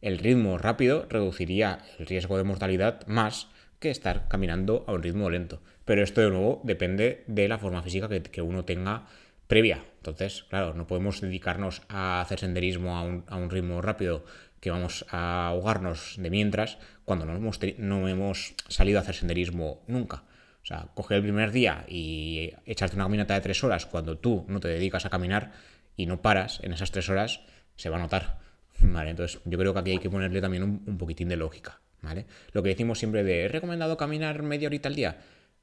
el 0.00 0.18
ritmo 0.18 0.58
rápido 0.58 1.06
reduciría 1.08 1.80
el 1.98 2.06
riesgo 2.06 2.36
de 2.36 2.44
mortalidad 2.44 3.06
más 3.06 3.48
que 3.80 3.90
estar 3.90 4.28
caminando 4.28 4.84
a 4.86 4.92
un 4.92 5.02
ritmo 5.02 5.30
lento. 5.30 5.60
Pero 5.88 6.02
esto 6.02 6.20
de 6.20 6.28
nuevo 6.28 6.60
depende 6.64 7.24
de 7.28 7.48
la 7.48 7.56
forma 7.56 7.82
física 7.82 8.10
que, 8.10 8.42
uno 8.42 8.66
tenga 8.66 9.06
previa. 9.46 9.86
Entonces, 9.96 10.44
claro, 10.50 10.74
no 10.74 10.86
podemos 10.86 11.22
dedicarnos 11.22 11.80
a 11.88 12.20
hacer 12.20 12.40
senderismo 12.40 12.98
a 12.98 13.36
un, 13.38 13.48
ritmo 13.48 13.80
rápido 13.80 14.22
que 14.60 14.70
vamos 14.70 15.06
a 15.08 15.46
ahogarnos 15.46 16.16
de 16.18 16.28
mientras 16.28 16.76
cuando 17.06 17.24
no 17.24 17.34
hemos, 17.34 17.58
no 17.78 18.06
hemos 18.06 18.52
salido 18.68 18.98
a 18.98 19.00
hacer 19.00 19.14
senderismo 19.14 19.80
nunca. 19.86 20.24
O 20.62 20.66
sea, 20.66 20.88
coger 20.92 21.16
el 21.16 21.22
primer 21.22 21.52
día 21.52 21.86
y 21.88 22.52
echarte 22.66 22.94
una 22.96 23.06
caminata 23.06 23.32
de 23.32 23.40
tres 23.40 23.64
horas 23.64 23.86
cuando 23.86 24.18
tú 24.18 24.44
no 24.46 24.60
te 24.60 24.68
dedicas 24.68 25.06
a 25.06 25.08
caminar 25.08 25.52
y 25.96 26.04
no 26.04 26.20
paras 26.20 26.60
en 26.62 26.74
esas 26.74 26.90
tres 26.90 27.08
horas, 27.08 27.40
se 27.76 27.88
va 27.88 27.96
a 27.96 28.00
notar. 28.00 28.40
Vale, 28.82 29.08
entonces 29.08 29.40
yo 29.42 29.56
creo 29.56 29.72
que 29.72 29.80
aquí 29.80 29.90
hay 29.92 30.00
que 30.00 30.10
ponerle 30.10 30.42
también 30.42 30.64
un, 30.64 30.82
un 30.84 30.98
poquitín 30.98 31.30
de 31.30 31.36
lógica. 31.36 31.80
¿vale? 32.02 32.26
Lo 32.52 32.62
que 32.62 32.68
decimos 32.68 32.98
siempre 32.98 33.24
de, 33.24 33.46
¿he 33.46 33.48
recomendado 33.48 33.96
caminar 33.96 34.42
media 34.42 34.68
horita 34.68 34.90
al 34.90 34.94
día? 34.94 35.16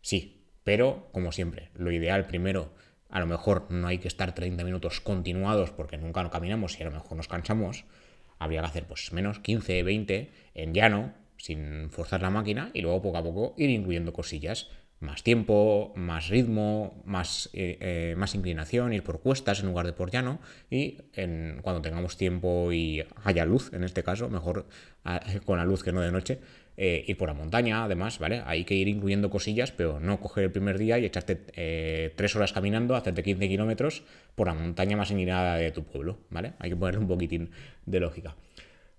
Sí, 0.06 0.46
pero 0.64 1.10
como 1.12 1.32
siempre, 1.32 1.72
lo 1.74 1.92
ideal 1.92 2.28
primero, 2.28 2.76
a 3.10 3.20
lo 3.20 3.26
mejor 3.26 3.72
no 3.72 3.88
hay 3.88 3.98
que 3.98 4.08
estar 4.08 4.36
30 4.36 4.64
minutos 4.64 5.02
continuados 5.02 5.72
porque 5.72 5.98
nunca 5.98 6.22
no 6.22 6.30
caminamos 6.30 6.80
y 6.80 6.84
a 6.84 6.86
lo 6.86 6.92
mejor 6.92 7.18
nos 7.18 7.28
cansamos, 7.28 7.86
habría 8.38 8.62
que 8.62 8.68
hacer 8.68 8.86
pues 8.86 9.12
menos 9.14 9.40
15, 9.40 9.82
20 9.82 10.32
en 10.54 10.74
llano, 10.76 11.16
sin 11.38 11.90
forzar 11.90 12.22
la 12.22 12.30
máquina 12.30 12.70
y 12.76 12.82
luego 12.82 13.02
poco 13.02 13.18
a 13.18 13.24
poco 13.24 13.56
ir 13.58 13.72
incluyendo 13.72 14.14
cosillas 14.14 14.70
más 15.00 15.24
tiempo, 15.24 15.94
más 15.96 16.30
ritmo, 16.30 17.02
más, 17.06 17.50
eh, 17.54 17.78
eh, 17.80 18.16
más 18.18 18.36
inclinación, 18.36 18.94
ir 18.94 19.04
por 19.04 19.20
cuestas 19.20 19.60
en 19.60 19.68
lugar 19.68 19.86
de 19.86 19.94
por 19.94 20.12
llano 20.12 20.40
y 20.70 20.98
en, 21.14 21.60
cuando 21.62 21.82
tengamos 21.82 22.18
tiempo 22.18 22.72
y 22.72 23.04
haya 23.24 23.46
luz, 23.46 23.72
en 23.74 23.84
este 23.84 24.04
caso, 24.04 24.30
mejor 24.30 24.66
con 25.46 25.58
la 25.58 25.66
luz 25.66 25.84
que 25.84 25.92
no 25.92 26.02
de 26.02 26.12
noche, 26.12 26.40
eh, 26.78 27.06
ir 27.08 27.18
por 27.18 27.28
la 27.28 27.34
montaña, 27.34 27.84
además, 27.84 28.20
¿vale? 28.20 28.42
Hay 28.46 28.64
que 28.64 28.74
ir 28.74 28.88
incluyendo 28.88 29.30
cosillas, 29.30 29.72
pero 29.72 30.00
no 30.00 30.20
coger 30.20 30.46
el 30.46 30.52
primer 30.52 30.78
día 30.78 30.98
y 30.98 31.06
echarte 31.06 32.12
tres 32.16 32.36
horas 32.36 32.54
caminando, 32.54 32.96
hacerte 32.96 33.22
15 33.22 33.48
kilómetros 33.48 34.04
por 34.34 34.48
la 34.48 34.56
montaña 34.56 34.98
más 34.98 35.12
inclinada 35.12 35.58
de 35.58 35.72
tu 35.72 35.84
pueblo, 35.84 36.18
¿vale? 36.30 36.54
Hay 36.60 36.72
que 36.72 36.75
ponerle 36.75 37.02
un 37.02 37.08
poquitín 37.08 37.52
de 37.86 38.00
lógica. 38.00 38.36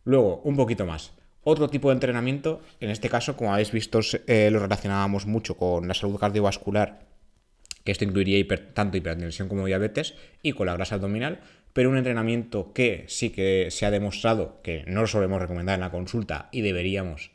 Luego, 0.05 0.41
un 0.45 0.57
poquito 0.57 0.87
más. 0.87 1.12
Otro 1.49 1.71
tipo 1.71 1.91
de 1.91 1.95
entrenamiento, 1.95 2.61
en 2.81 2.91
este 2.91 3.09
caso, 3.09 3.37
como 3.37 3.53
habéis 3.53 3.71
visto, 3.71 4.00
eh, 4.26 4.50
lo 4.50 4.59
relacionábamos 4.59 5.26
mucho 5.26 5.57
con 5.57 5.87
la 5.87 5.95
salud 5.95 6.19
cardiovascular, 6.19 7.07
que 7.85 7.93
esto 7.93 8.03
incluiría 8.03 8.45
tanto 8.75 8.97
hipertensión 8.97 9.47
como 9.49 9.65
diabetes, 9.65 10.17
y 10.43 10.55
con 10.55 10.67
la 10.67 10.75
grasa 10.75 10.97
abdominal, 10.97 11.38
pero 11.73 11.88
un 11.88 11.99
entrenamiento 11.99 12.73
que 12.73 13.05
sí 13.07 13.31
que 13.31 13.69
se 13.71 13.87
ha 13.87 13.93
demostrado 13.93 14.61
que 14.65 14.83
no 14.88 15.03
lo 15.03 15.07
solemos 15.07 15.41
recomendar 15.41 15.76
en 15.76 15.83
la 15.83 15.93
consulta 15.93 16.49
y 16.50 16.62
deberíamos, 16.62 17.31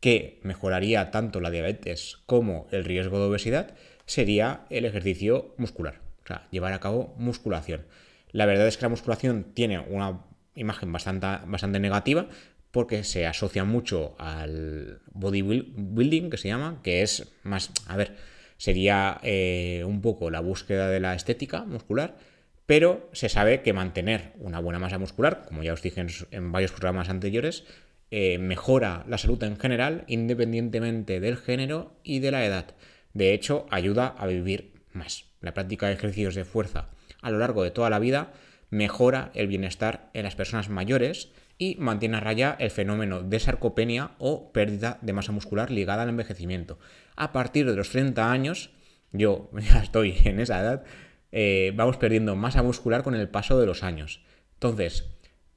que 0.00 0.38
mejoraría 0.42 1.10
tanto 1.10 1.40
la 1.40 1.48
diabetes 1.48 2.18
como 2.26 2.66
el 2.72 2.84
riesgo 2.84 3.20
de 3.20 3.24
obesidad, 3.24 3.74
sería 4.04 4.66
el 4.68 4.84
ejercicio 4.84 5.54
muscular, 5.56 6.02
o 6.24 6.26
sea, 6.26 6.46
llevar 6.50 6.74
a 6.74 6.80
cabo 6.80 7.14
musculación. 7.16 7.86
La 8.32 8.44
verdad 8.44 8.68
es 8.68 8.76
que 8.76 8.82
la 8.82 8.90
musculación 8.90 9.44
tiene 9.54 9.78
una 9.78 10.26
imagen 10.54 10.92
bastante, 10.92 11.26
bastante 11.46 11.80
negativa, 11.80 12.28
porque 12.70 13.04
se 13.04 13.26
asocia 13.26 13.64
mucho 13.64 14.14
al 14.18 15.00
bodybuilding, 15.12 16.30
que 16.30 16.36
se 16.36 16.48
llama, 16.48 16.80
que 16.82 17.02
es 17.02 17.32
más, 17.42 17.70
a 17.86 17.96
ver, 17.96 18.16
sería 18.56 19.18
eh, 19.22 19.82
un 19.86 20.00
poco 20.00 20.30
la 20.30 20.40
búsqueda 20.40 20.88
de 20.88 21.00
la 21.00 21.14
estética 21.14 21.64
muscular, 21.64 22.16
pero 22.66 23.08
se 23.12 23.28
sabe 23.28 23.62
que 23.62 23.72
mantener 23.72 24.32
una 24.38 24.60
buena 24.60 24.78
masa 24.78 24.98
muscular, 24.98 25.44
como 25.48 25.62
ya 25.62 25.72
os 25.72 25.82
dije 25.82 26.06
en, 26.30 26.52
varios 26.52 26.70
programas 26.70 27.08
anteriores, 27.08 27.64
eh, 28.12 28.38
mejora 28.38 29.04
la 29.08 29.18
salud 29.18 29.42
en 29.42 29.58
general, 29.58 30.04
independientemente 30.06 31.20
del 31.20 31.36
género 31.36 31.96
y 32.04 32.20
de 32.20 32.30
la 32.30 32.44
edad. 32.44 32.74
De 33.12 33.34
hecho, 33.34 33.66
ayuda 33.70 34.14
a 34.18 34.26
vivir 34.26 34.72
más. 34.92 35.24
La 35.40 35.54
práctica 35.54 35.88
de 35.88 35.94
ejercicios 35.94 36.34
de 36.34 36.44
fuerza 36.44 36.90
a 37.22 37.30
lo 37.30 37.38
largo 37.38 37.62
de 37.62 37.70
toda 37.70 37.90
la 37.90 37.98
vida 37.98 38.32
mejora 38.70 39.30
el 39.34 39.46
bienestar 39.46 40.10
en 40.14 40.24
las 40.24 40.36
personas 40.36 40.68
mayores 40.68 41.30
y 41.60 41.76
mantiene 41.78 42.16
a 42.16 42.20
raya 42.20 42.56
el 42.58 42.70
fenómeno 42.70 43.22
de 43.22 43.38
sarcopenia 43.38 44.12
o 44.18 44.50
pérdida 44.50 44.98
de 45.02 45.12
masa 45.12 45.30
muscular 45.30 45.70
ligada 45.70 46.02
al 46.02 46.08
envejecimiento. 46.08 46.78
A 47.16 47.32
partir 47.32 47.66
de 47.66 47.76
los 47.76 47.90
30 47.90 48.32
años, 48.32 48.70
yo 49.12 49.50
ya 49.60 49.82
estoy 49.82 50.16
en 50.24 50.40
esa 50.40 50.58
edad, 50.58 50.84
eh, 51.32 51.72
vamos 51.76 51.98
perdiendo 51.98 52.34
masa 52.34 52.62
muscular 52.62 53.02
con 53.02 53.14
el 53.14 53.28
paso 53.28 53.60
de 53.60 53.66
los 53.66 53.82
años. 53.82 54.22
Entonces, 54.54 55.04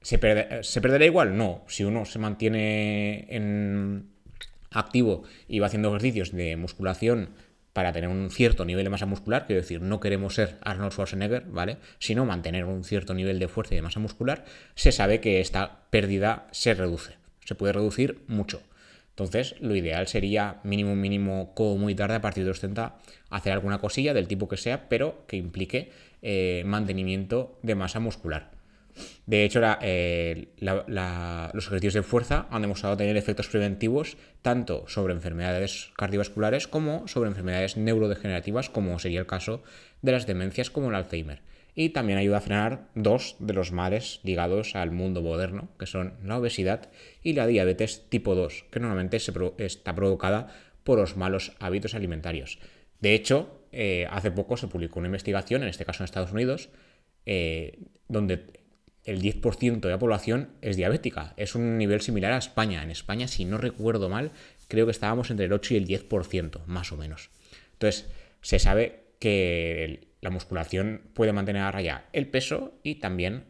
¿se, 0.02 0.20
¿se 0.62 0.82
perderá 0.82 1.06
igual? 1.06 1.38
No. 1.38 1.64
Si 1.68 1.86
uno 1.86 2.04
se 2.04 2.20
mantiene 2.20 3.26
en 3.30 4.10
activo 4.72 5.24
y 5.48 5.60
va 5.60 5.68
haciendo 5.68 5.88
ejercicios 5.88 6.34
de 6.34 6.58
musculación 6.58 7.30
para 7.74 7.92
tener 7.92 8.10
un 8.10 8.30
cierto 8.30 8.66
nivel 8.66 8.84
de 8.84 8.92
masa 8.92 9.08
muscular, 9.08 9.48
quiero 9.48 9.62
decir, 9.62 9.82
no 9.82 10.00
queremos 10.00 10.36
ser 10.36 10.58
Arnold 10.62 10.94
Schwarzenegger, 10.94 11.46
¿vale? 11.48 11.78
Sino 11.98 12.24
mantener 12.26 12.66
un 12.66 12.84
cierto 12.84 13.16
nivel 13.16 13.40
de 13.40 13.48
fuerza 13.48 13.74
y 13.74 13.78
de 13.78 13.82
masa 13.82 14.00
muscular, 14.00 14.46
se 14.76 14.92
sabe 14.92 15.20
que 15.20 15.42
esta 15.42 15.82
pérdida 15.90 16.48
se 16.52 16.76
reduce, 16.76 17.18
se 17.44 17.56
puede 17.56 17.74
reducir 17.74 18.20
mucho. 18.28 18.62
Entonces, 19.10 19.56
lo 19.60 19.76
ideal 19.76 20.08
sería 20.08 20.60
mínimo, 20.64 20.96
mínimo, 20.96 21.54
como 21.56 21.78
muy 21.78 21.94
tarde, 21.94 22.16
a 22.16 22.22
partir 22.22 22.44
de 22.44 22.50
los 22.50 22.60
30, 22.60 22.96
hacer 23.30 23.54
alguna 23.54 23.80
cosilla 23.80 24.14
del 24.14 24.28
tipo 24.28 24.48
que 24.48 24.58
sea, 24.58 24.88
pero 24.88 25.26
que 25.28 25.38
implique 25.38 25.92
eh, 26.22 26.64
mantenimiento 26.66 27.60
de 27.64 27.76
masa 27.76 28.00
muscular. 28.00 28.52
De 29.26 29.44
hecho, 29.44 29.62
eh, 29.82 30.50
los 30.60 31.68
ejercicios 31.68 31.94
de 31.94 32.04
fuerza 32.04 32.48
han 32.50 32.62
demostrado 32.62 32.98
tener 32.98 33.18
efectos 33.18 33.48
preventivos 33.48 34.18
tanto 34.42 34.86
sobre 34.88 35.14
enfermedades 35.14 35.92
cardiovasculares 35.96 36.68
como 36.68 37.08
sobre 37.08 37.30
enfermedades 37.30 37.78
neurodegenerativas, 37.78 38.70
como 38.70 39.00
sería 39.00 39.20
el 39.20 39.26
caso 39.26 39.64
de 40.02 40.12
las 40.12 40.28
demencias 40.28 40.70
como 40.70 40.90
el 40.90 40.96
Alzheimer. 40.96 41.42
Y 41.76 41.90
también 41.90 42.20
ayuda 42.20 42.38
a 42.38 42.42
frenar 42.42 42.90
dos 42.94 43.36
de 43.40 43.54
los 43.54 43.72
males 43.72 44.20
ligados 44.24 44.76
al 44.76 44.92
mundo 44.92 45.22
moderno, 45.22 45.70
que 45.80 45.88
son 45.88 46.14
la 46.24 46.38
obesidad 46.38 46.90
y 47.24 47.34
la 47.34 47.48
diabetes 47.48 48.10
tipo 48.10 48.36
2, 48.36 48.66
que 48.70 48.80
normalmente 48.80 49.18
está 49.58 49.96
provocada 49.96 50.50
por 50.84 51.00
los 51.00 51.18
malos 51.18 51.54
hábitos 51.60 51.96
alimentarios. 51.96 52.60
De 53.00 53.16
hecho, 53.16 53.64
eh, 53.72 54.08
hace 54.12 54.30
poco 54.30 54.56
se 54.56 54.68
publicó 54.68 55.00
una 55.00 55.08
investigación, 55.08 55.64
en 55.64 55.70
este 55.70 55.84
caso 55.84 56.04
en 56.04 56.06
Estados 56.06 56.32
Unidos, 56.32 56.70
eh, 57.26 57.80
donde 58.08 58.46
el 59.06 59.22
10% 59.22 59.80
de 59.80 59.90
la 59.90 60.00
población 60.00 60.50
es 60.62 60.78
diabética. 60.78 61.34
Es 61.38 61.56
un 61.56 61.78
nivel 61.78 62.02
similar 62.02 62.32
a 62.32 62.38
España. 62.38 62.84
En 62.84 62.92
España, 62.92 63.28
si 63.28 63.46
no 63.46 63.58
recuerdo 63.58 64.10
mal, 64.10 64.32
creo 64.68 64.86
que 64.86 64.92
estábamos 64.92 65.30
entre 65.30 65.46
el 65.46 65.54
8 65.54 65.74
y 65.74 65.78
el 65.78 65.88
10%, 65.88 66.66
más 66.66 66.92
o 66.92 66.98
menos. 66.98 67.30
Entonces, 67.74 68.10
se 68.42 68.60
sabe 68.60 69.04
que 69.20 70.08
la 70.22 70.30
musculación 70.30 71.02
puede 71.14 71.34
mantener 71.34 71.64
a 71.64 71.72
raya 71.72 72.06
el 72.14 72.28
peso 72.28 72.74
y 72.82 72.96
también 72.96 73.46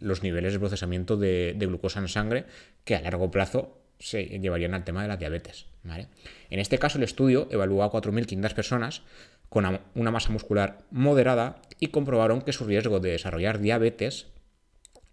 los 0.00 0.22
niveles 0.22 0.52
de 0.52 0.58
procesamiento 0.58 1.16
de, 1.16 1.56
glucosa 1.58 2.00
en 2.00 2.08
sangre 2.08 2.44
que 2.84 2.96
a 2.96 3.00
largo 3.00 3.30
plazo 3.30 3.80
se 3.98 4.24
llevarían 4.24 4.74
al 4.74 4.84
tema 4.84 5.02
de 5.02 5.08
la 5.08 5.16
diabetes. 5.16 5.66
En 6.50 6.58
este 6.58 6.78
caso, 6.78 6.98
el 6.98 7.04
estudio 7.04 7.48
evaluó 7.52 7.84
a 7.84 7.92
4.500 7.92 8.54
personas 8.54 9.02
con 9.48 9.64
una 9.94 10.10
masa 10.10 10.30
muscular 10.30 10.78
moderada 10.90 11.62
y 11.78 11.88
comprobaron 11.88 12.42
que 12.42 12.52
su 12.52 12.64
riesgo 12.64 12.98
de 12.98 13.12
desarrollar 13.12 13.60
diabetes 13.60 14.26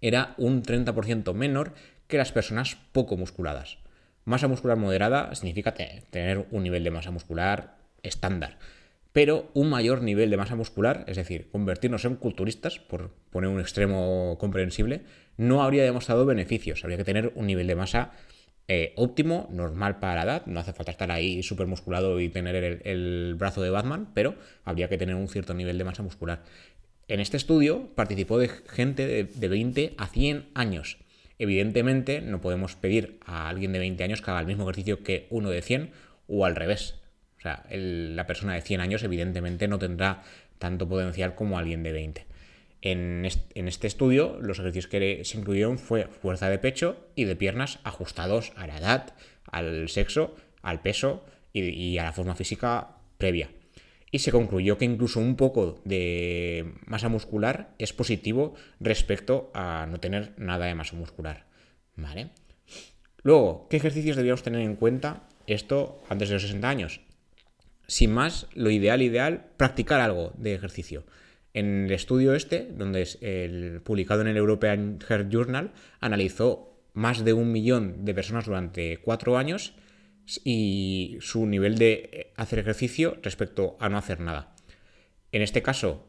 era 0.04 0.36
un 0.38 0.64
30% 0.64 1.34
menor 1.34 1.74
que 2.08 2.18
las 2.18 2.32
personas 2.32 2.78
poco 2.92 3.18
musculadas. 3.18 3.80
Masa 4.26 4.48
muscular 4.48 4.78
moderada 4.78 5.34
significa 5.34 5.74
tener 5.74 6.46
un 6.52 6.64
nivel 6.64 6.84
de 6.84 6.92
masa 6.92 7.12
muscular 7.12 7.78
estándar, 8.04 8.60
pero 9.14 9.50
un 9.54 9.70
mayor 9.70 10.02
nivel 10.02 10.30
de 10.30 10.38
masa 10.38 10.56
muscular, 10.56 11.06
es 11.08 11.18
decir, 11.18 11.50
convertirnos 11.52 12.04
en 12.06 12.16
culturistas, 12.16 12.80
por 12.80 13.12
poner 13.30 13.50
un 13.50 13.60
extremo 13.60 14.38
comprensible, 14.40 15.02
no 15.38 15.64
habría 15.64 15.84
demostrado 15.84 16.26
beneficios. 16.26 16.84
Habría 16.84 16.98
que 16.98 17.04
tener 17.04 17.32
un 17.36 17.48
nivel 17.48 17.68
de 17.68 17.76
masa 17.76 18.12
eh, 18.68 18.94
óptimo, 18.96 19.48
normal 19.52 20.00
para 20.00 20.16
la 20.16 20.24
edad. 20.24 20.46
No 20.48 20.60
hace 20.60 20.74
falta 20.74 20.92
estar 20.92 21.12
ahí 21.12 21.44
súper 21.44 21.68
musculado 21.68 22.20
y 22.20 22.30
tener 22.30 22.56
el, 22.56 22.82
el, 22.86 23.36
brazo 23.36 23.62
de 23.62 23.70
Batman, 23.70 24.10
pero 24.14 24.36
habría 24.64 24.90
que 24.90 24.98
tener 24.98 25.16
un 25.16 25.28
cierto 25.28 25.54
nivel 25.54 25.78
de 25.78 25.84
masa 25.84 26.02
muscular. 26.02 26.44
En 27.08 27.20
este 27.20 27.38
estudio 27.38 27.90
participó 27.96 28.38
de 28.38 28.48
gente 28.48 29.26
de, 29.26 29.48
20 29.48 29.96
a 29.98 30.08
100 30.08 30.50
años. 30.54 30.98
Evidentemente 31.38 32.22
no 32.22 32.40
podemos 32.40 32.76
pedir 32.76 33.20
a 33.26 33.50
alguien 33.50 33.74
de 33.74 33.80
20 33.80 34.04
años 34.04 34.22
que 34.22 34.32
haga 34.32 34.40
el 34.40 34.48
mismo 34.48 34.64
ejercicio 34.64 35.04
que 35.04 35.28
uno 35.30 35.50
de 35.50 35.62
100 35.62 35.92
o 36.28 36.46
al 36.46 36.56
revés. 36.56 36.96
O 37.40 37.42
sea, 37.42 37.66
la 37.70 38.26
persona 38.26 38.54
de 38.54 38.62
100 38.62 38.80
años 38.80 39.04
evidentemente 39.04 39.68
no 39.68 39.80
tendrá 39.80 40.24
tanto 40.60 40.88
potencial 40.88 41.36
como 41.36 41.58
alguien 41.58 41.84
de 41.84 41.92
20. 41.92 42.26
En 42.82 43.26
este, 43.26 43.88
estudio 43.88 44.38
los 44.42 44.60
ejercicios 44.60 44.88
que 44.88 45.26
se 45.26 45.38
incluyeron 45.38 45.78
fue 45.78 46.06
fuerza 46.06 46.50
de 46.50 46.60
pecho 46.60 47.06
y 47.16 47.26
de 47.26 47.36
piernas 47.36 47.80
ajustados 47.84 48.54
a 48.56 48.68
la 48.68 48.78
edad, 48.78 49.14
al 49.52 49.90
sexo, 49.90 50.36
al 50.62 50.82
peso 50.82 51.26
y 51.52 51.98
a 51.98 52.04
la 52.04 52.14
forma 52.14 52.36
física 52.36 52.96
previa 53.18 53.50
y 54.14 54.20
se 54.20 54.32
concluyó 54.32 54.78
que 54.78 54.86
incluso 54.86 55.20
un 55.20 55.36
poco 55.36 55.82
de 55.86 56.76
masa 56.86 57.10
muscular 57.10 57.74
es 57.80 57.94
positivo 57.94 58.54
respecto 58.80 59.50
a 59.56 59.88
no 59.90 60.00
tener 60.00 60.34
nada 60.38 60.68
de 60.68 60.76
masa 60.76 60.96
muscular. 60.96 61.48
¿Vale? 61.96 62.30
Luego, 63.24 63.68
¿qué 63.72 63.78
ejercicios 63.78 64.16
debíamos 64.16 64.44
tener 64.44 64.62
en 64.62 64.76
cuenta 64.76 65.28
esto 65.48 66.04
antes 66.10 66.30
de 66.30 66.36
los 66.36 66.44
60 66.44 66.70
años? 66.70 67.02
Sin 67.88 68.14
más, 68.14 68.46
lo 68.54 68.70
ideal, 68.70 69.02
ideal, 69.02 69.48
practicar 69.58 70.00
algo 70.00 70.32
de 70.38 70.54
ejercicio. 70.54 71.06
En 71.56 71.86
el 71.86 71.92
estudio 71.92 72.36
este, 72.36 72.68
donde 72.72 73.02
es 73.02 73.18
el, 73.22 73.82
publicado 73.82 74.22
en 74.22 74.28
el 74.28 74.38
European 74.38 75.00
Heart 75.02 75.32
Journal, 75.32 75.72
analizó 76.00 76.78
más 76.94 77.26
de 77.26 77.34
un 77.34 77.52
millón 77.52 78.06
de 78.06 78.14
personas 78.14 78.46
durante 78.46 78.98
cuatro 78.98 79.40
años 79.40 79.74
y 80.44 81.18
su 81.22 81.46
nivel 81.46 81.78
de 81.78 82.10
eh, 82.12 82.34
hacer 82.36 82.60
ejercicio 82.60 83.18
respecto 83.22 83.78
a 83.80 83.90
no 83.90 83.98
hacer 83.98 84.20
nada. 84.20 84.56
En 85.32 85.42
este 85.42 85.62
caso, 85.62 86.08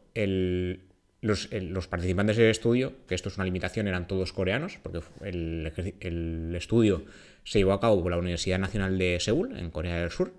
los, 1.21 1.87
participantes 1.87 2.37
del 2.37 2.49
estudio, 2.49 2.93
que 3.07 3.15
esto 3.15 3.29
es 3.29 3.37
una 3.37 3.45
limitación, 3.45 3.87
eran 3.87 4.07
todos 4.07 4.33
coreanos, 4.33 4.79
porque 4.81 4.99
el, 5.23 5.71
el, 5.99 6.55
estudio 6.55 7.05
se 7.43 7.59
llevó 7.59 7.73
a 7.73 7.81
cabo 7.81 8.01
por 8.01 8.11
la 8.11 8.17
Universidad 8.17 8.59
Nacional 8.59 8.97
de 8.97 9.19
Seúl, 9.19 9.57
en 9.57 9.71
Corea 9.71 9.99
del 9.99 10.11
Sur, 10.11 10.33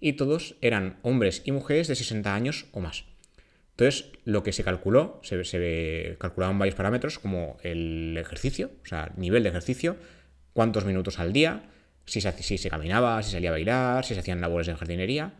y 0.00 0.12
todos 0.12 0.56
eran 0.60 0.98
hombres 1.02 1.42
y 1.44 1.52
mujeres 1.52 1.88
de 1.88 1.94
60 1.94 2.34
años 2.34 2.66
o 2.72 2.80
más. 2.80 3.04
Entonces, 3.70 4.10
lo 4.24 4.42
que 4.42 4.52
se 4.52 4.64
calculó, 4.64 5.20
se, 5.22 5.42
se 5.44 6.16
calculaban 6.18 6.58
varios 6.58 6.76
parámetros 6.76 7.18
como 7.18 7.58
el 7.62 8.16
ejercicio, 8.18 8.70
o 8.82 8.86
sea, 8.86 9.12
nivel 9.16 9.42
de 9.42 9.50
ejercicio, 9.50 9.96
cuántos 10.52 10.84
minutos 10.84 11.18
al 11.18 11.32
día, 11.32 11.70
si 12.06 12.20
se, 12.20 12.70
caminaba, 12.70 13.22
si 13.22 13.32
salía 13.32 13.50
a 13.50 13.52
bailar, 13.52 14.04
si 14.04 14.14
se 14.14 14.20
hacían 14.20 14.40
labores 14.40 14.68
en 14.68 14.76
jardinería, 14.76 15.34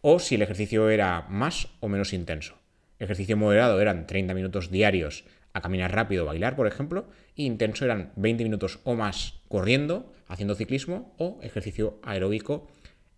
o 0.00 0.18
si 0.18 0.34
el 0.34 0.42
ejercicio 0.42 0.88
era 0.88 1.26
más 1.28 1.68
o 1.80 1.88
menos 1.88 2.12
intenso. 2.12 2.58
Ejercicio 2.98 3.36
moderado 3.36 3.80
eran 3.80 4.06
30 4.06 4.34
minutos 4.34 4.70
diarios 4.70 5.24
a 5.52 5.60
caminar 5.60 5.94
rápido, 5.94 6.24
bailar, 6.24 6.56
por 6.56 6.66
ejemplo, 6.66 7.08
e 7.36 7.42
intenso 7.42 7.84
eran 7.84 8.12
20 8.16 8.44
minutos 8.44 8.80
o 8.84 8.94
más 8.94 9.40
corriendo, 9.48 10.12
haciendo 10.28 10.54
ciclismo 10.54 11.14
o 11.18 11.38
ejercicio 11.42 12.00
aeróbico 12.02 12.68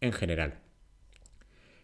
en 0.00 0.12
general. 0.12 0.54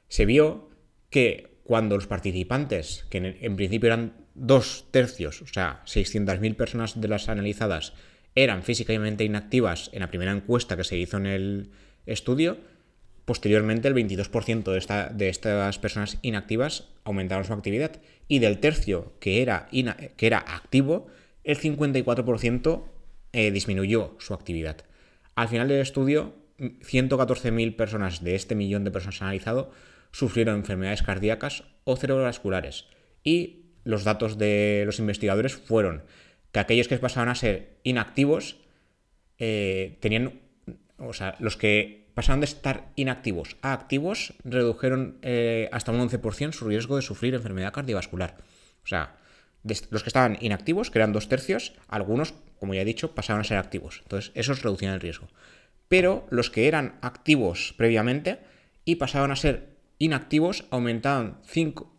Se 0.08 0.26
vio 0.26 0.70
que 1.10 1.58
cuando 1.64 1.96
los 1.96 2.06
participantes, 2.06 3.04
que 3.10 3.18
en, 3.18 3.56
principio 3.56 3.88
eran 3.88 4.14
dos 4.34 4.86
tercios, 4.90 5.42
o 5.42 5.46
sea, 5.46 5.82
600.000 5.84 6.56
personas 6.56 6.98
de 6.98 7.08
las 7.08 7.28
analizadas, 7.28 7.92
eran 8.42 8.62
físicamente 8.62 9.24
inactivas 9.24 9.90
en 9.92 10.00
la 10.00 10.08
primera 10.08 10.30
encuesta 10.30 10.76
que 10.76 10.84
se 10.84 10.96
hizo 10.96 11.16
en 11.16 11.26
el 11.26 11.70
estudio, 12.06 12.58
posteriormente 13.24 13.88
el 13.88 13.94
22% 13.94 14.62
de, 14.64 15.14
de, 15.14 15.28
estas 15.28 15.78
personas 15.78 16.18
inactivas 16.22 16.88
aumentaron 17.04 17.44
su 17.44 17.52
actividad 17.52 18.00
y 18.28 18.38
del 18.38 18.58
tercio 18.58 19.12
que 19.20 19.42
era, 19.42 19.68
que 20.16 20.26
era 20.26 20.38
activo, 20.38 21.08
el 21.42 21.58
54% 21.58 22.84
eh, 23.32 23.50
disminuyó 23.50 24.16
su 24.18 24.34
actividad. 24.34 24.78
Al 25.34 25.48
final 25.48 25.68
del 25.68 25.80
estudio, 25.80 26.34
114.000 26.58 27.76
personas 27.76 28.22
de 28.22 28.34
este 28.34 28.54
millón 28.54 28.84
de 28.84 28.90
personas 28.90 29.20
analizado 29.20 29.72
sufrieron 30.12 30.56
enfermedades 30.56 31.02
cardíacas 31.02 31.64
o 31.84 31.96
cerebrovasculares 31.96 32.86
y 33.22 33.64
los 33.84 34.04
datos 34.04 34.38
de 34.38 34.84
los 34.86 34.98
investigadores 34.98 35.54
fueron 35.54 36.04
que 36.58 36.74
aquellos 36.74 36.88
que 36.88 36.98
pasaban 36.98 37.28
a 37.28 37.34
ser 37.36 37.78
inactivos 37.84 38.56
eh, 39.38 39.96
tenían, 40.00 40.40
o 40.98 41.12
sea, 41.12 41.36
los 41.38 41.56
que 41.56 42.08
pasaron 42.14 42.40
de 42.40 42.46
estar 42.46 42.90
inactivos 42.96 43.56
a 43.62 43.72
activos 43.72 44.34
redujeron 44.42 45.18
eh, 45.22 45.68
hasta 45.70 45.92
un 45.92 46.00
11% 46.00 46.52
su 46.52 46.66
riesgo 46.66 46.96
de 46.96 47.02
sufrir 47.02 47.34
enfermedad 47.34 47.72
cardiovascular. 47.72 48.38
O 48.82 48.88
sea, 48.88 49.16
los 49.62 50.02
que 50.02 50.08
estaban 50.08 50.36
inactivos, 50.40 50.90
que 50.90 50.98
eran 50.98 51.12
dos 51.12 51.28
tercios, 51.28 51.74
algunos, 51.86 52.34
como 52.58 52.74
ya 52.74 52.82
he 52.82 52.84
dicho, 52.84 53.14
pasaron 53.14 53.42
a 53.42 53.44
ser 53.44 53.58
activos. 53.58 54.00
Entonces, 54.02 54.32
esos 54.34 54.62
reducían 54.62 54.94
el 54.94 55.00
riesgo. 55.00 55.28
Pero 55.86 56.26
los 56.30 56.50
que 56.50 56.66
eran 56.66 56.98
activos 57.02 57.72
previamente 57.76 58.40
y 58.84 58.96
pasaban 58.96 59.30
a 59.30 59.36
ser 59.36 59.76
inactivos 59.98 60.64
aumentaban 60.70 61.38
5, 61.46 61.98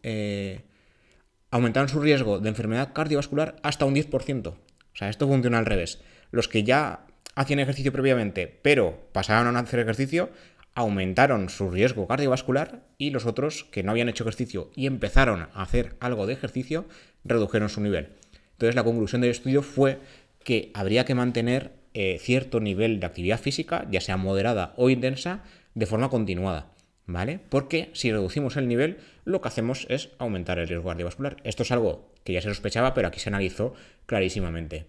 aumentaron 1.51 1.89
su 1.89 1.99
riesgo 1.99 2.39
de 2.39 2.49
enfermedad 2.49 2.93
cardiovascular 2.93 3.55
hasta 3.63 3.85
un 3.85 3.95
10%. 3.95 4.47
O 4.47 4.55
sea, 4.93 5.09
esto 5.09 5.27
funciona 5.27 5.57
al 5.57 5.65
revés. 5.65 6.01
Los 6.31 6.47
que 6.47 6.63
ya 6.63 7.05
hacían 7.35 7.59
ejercicio 7.59 7.91
previamente, 7.91 8.59
pero 8.61 9.09
pasaron 9.11 9.47
a 9.47 9.51
no 9.51 9.59
hacer 9.59 9.79
ejercicio, 9.79 10.29
aumentaron 10.75 11.49
su 11.49 11.69
riesgo 11.69 12.07
cardiovascular 12.07 12.83
y 12.97 13.09
los 13.09 13.25
otros 13.25 13.65
que 13.65 13.83
no 13.83 13.91
habían 13.91 14.09
hecho 14.09 14.23
ejercicio 14.23 14.71
y 14.75 14.87
empezaron 14.87 15.47
a 15.53 15.61
hacer 15.61 15.95
algo 15.99 16.27
de 16.27 16.33
ejercicio, 16.33 16.85
redujeron 17.23 17.69
su 17.69 17.81
nivel. 17.81 18.09
Entonces 18.51 18.75
la 18.75 18.83
conclusión 18.83 19.21
del 19.21 19.31
estudio 19.31 19.61
fue 19.61 19.99
que 20.43 20.71
habría 20.73 21.05
que 21.05 21.15
mantener 21.15 21.73
eh, 21.93 22.17
cierto 22.19 22.59
nivel 22.59 22.99
de 22.99 23.05
actividad 23.05 23.39
física, 23.39 23.87
ya 23.89 24.01
sea 24.01 24.17
moderada 24.17 24.73
o 24.77 24.89
intensa, 24.89 25.43
de 25.75 25.85
forma 25.85 26.09
continuada. 26.09 26.71
¿Vale? 27.09 27.39
Porque 27.49 27.89
si 27.93 28.11
reducimos 28.11 28.55
el 28.55 28.67
nivel, 28.67 28.97
lo 29.25 29.41
que 29.41 29.47
hacemos 29.47 29.87
es 29.89 30.09
aumentar 30.19 30.59
el 30.59 30.67
riesgo 30.67 30.89
cardiovascular. 30.89 31.37
Esto 31.43 31.63
es 31.63 31.71
algo 31.71 32.13
que 32.23 32.33
ya 32.33 32.41
se 32.41 32.49
sospechaba, 32.49 32.93
pero 32.93 33.07
aquí 33.07 33.19
se 33.19 33.29
analizó 33.29 33.73
clarísimamente. 34.05 34.85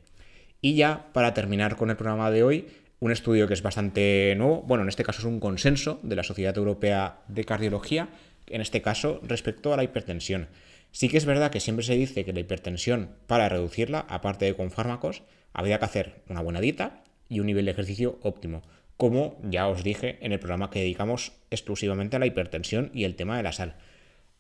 Y 0.61 0.75
ya 0.75 1.07
para 1.15 1.33
terminar 1.33 1.77
con 1.77 1.89
el 1.89 1.97
programa 1.97 2.31
de 2.31 2.43
hoy, 2.43 2.67
un 3.01 3.11
estudio 3.11 3.49
que 3.49 3.55
es 3.55 3.63
bastante 3.63 4.35
nuevo, 4.37 4.63
bueno, 4.63 4.83
en 4.83 4.91
este 4.91 5.03
caso 5.03 5.21
es 5.21 5.25
un 5.25 5.41
consenso 5.41 5.99
de 6.03 6.17
la 6.17 6.23
Sociedad 6.23 6.57
Europea 6.57 7.21
de 7.29 7.45
Cardiología, 7.45 8.11
en 8.49 8.61
este 8.61 8.83
caso 8.83 9.21
respecto 9.23 9.73
a 9.73 9.79
la 9.79 9.85
hipertensión. 9.85 10.49
Sí 10.93 11.09
que 11.09 11.17
es 11.17 11.25
verdad 11.25 11.51
que 11.51 11.61
siempre 11.61 11.87
se 11.87 11.95
dice 11.95 12.27
que 12.27 12.35
la 12.35 12.41
hipertensión, 12.41 13.11
para 13.29 13.49
reducirla, 13.49 14.05
aparte 14.11 14.45
de 14.45 14.55
con 14.55 14.71
fármacos, 14.71 15.23
habría 15.55 15.79
que 15.79 15.87
hacer 15.87 16.21
una 16.29 16.43
buena 16.43 16.61
dieta 16.61 17.03
y 17.31 17.41
un 17.41 17.47
nivel 17.47 17.65
de 17.65 17.71
ejercicio 17.71 18.19
óptimo 18.23 18.63
como 19.01 19.41
ya 19.43 19.67
os 19.67 19.83
dije 19.83 20.19
en 20.21 20.33
el 20.33 20.39
programa 20.41 20.69
que 20.69 20.81
dedicamos 20.81 21.33
exclusivamente 21.51 22.17
a 22.17 22.19
la 22.19 22.27
hipertensión 22.27 22.91
y 22.93 23.05
el 23.05 23.17
tema 23.17 23.35
de 23.35 23.43
la 23.43 23.53
sal. 23.53 23.77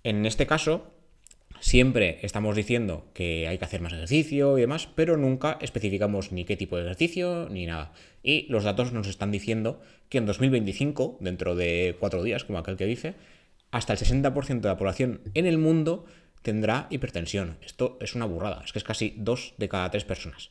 En 0.04 0.26
este 0.26 0.46
caso, 0.46 0.92
siempre 1.60 2.18
estamos 2.20 2.54
diciendo 2.56 3.06
que 3.14 3.48
hay 3.48 3.56
que 3.56 3.64
hacer 3.64 3.80
más 3.80 3.94
ejercicio 3.94 4.58
y 4.58 4.60
demás, 4.60 4.86
pero 4.94 5.16
nunca 5.16 5.56
especificamos 5.62 6.30
ni 6.30 6.44
qué 6.44 6.58
tipo 6.58 6.76
de 6.76 6.82
ejercicio 6.82 7.48
ni 7.50 7.64
nada. 7.64 7.94
Y 8.22 8.52
los 8.52 8.64
datos 8.64 8.92
nos 8.92 9.06
están 9.06 9.30
diciendo 9.30 9.80
que 10.10 10.18
en 10.18 10.26
2025, 10.26 11.16
dentro 11.20 11.54
de 11.54 11.96
cuatro 11.98 12.22
días, 12.22 12.44
como 12.44 12.58
aquel 12.58 12.76
que 12.76 12.84
dice, 12.84 13.14
hasta 13.70 13.94
el 13.94 13.98
60% 13.98 14.60
de 14.60 14.68
la 14.68 14.76
población 14.76 15.22
en 15.32 15.46
el 15.46 15.56
mundo 15.56 16.04
tendrá 16.42 16.86
hipertensión. 16.90 17.56
Esto 17.64 17.96
es 18.02 18.14
una 18.14 18.26
burrada, 18.26 18.60
es 18.62 18.74
que 18.74 18.78
es 18.78 18.84
casi 18.84 19.14
dos 19.16 19.54
de 19.56 19.70
cada 19.70 19.90
tres 19.90 20.04
personas. 20.04 20.50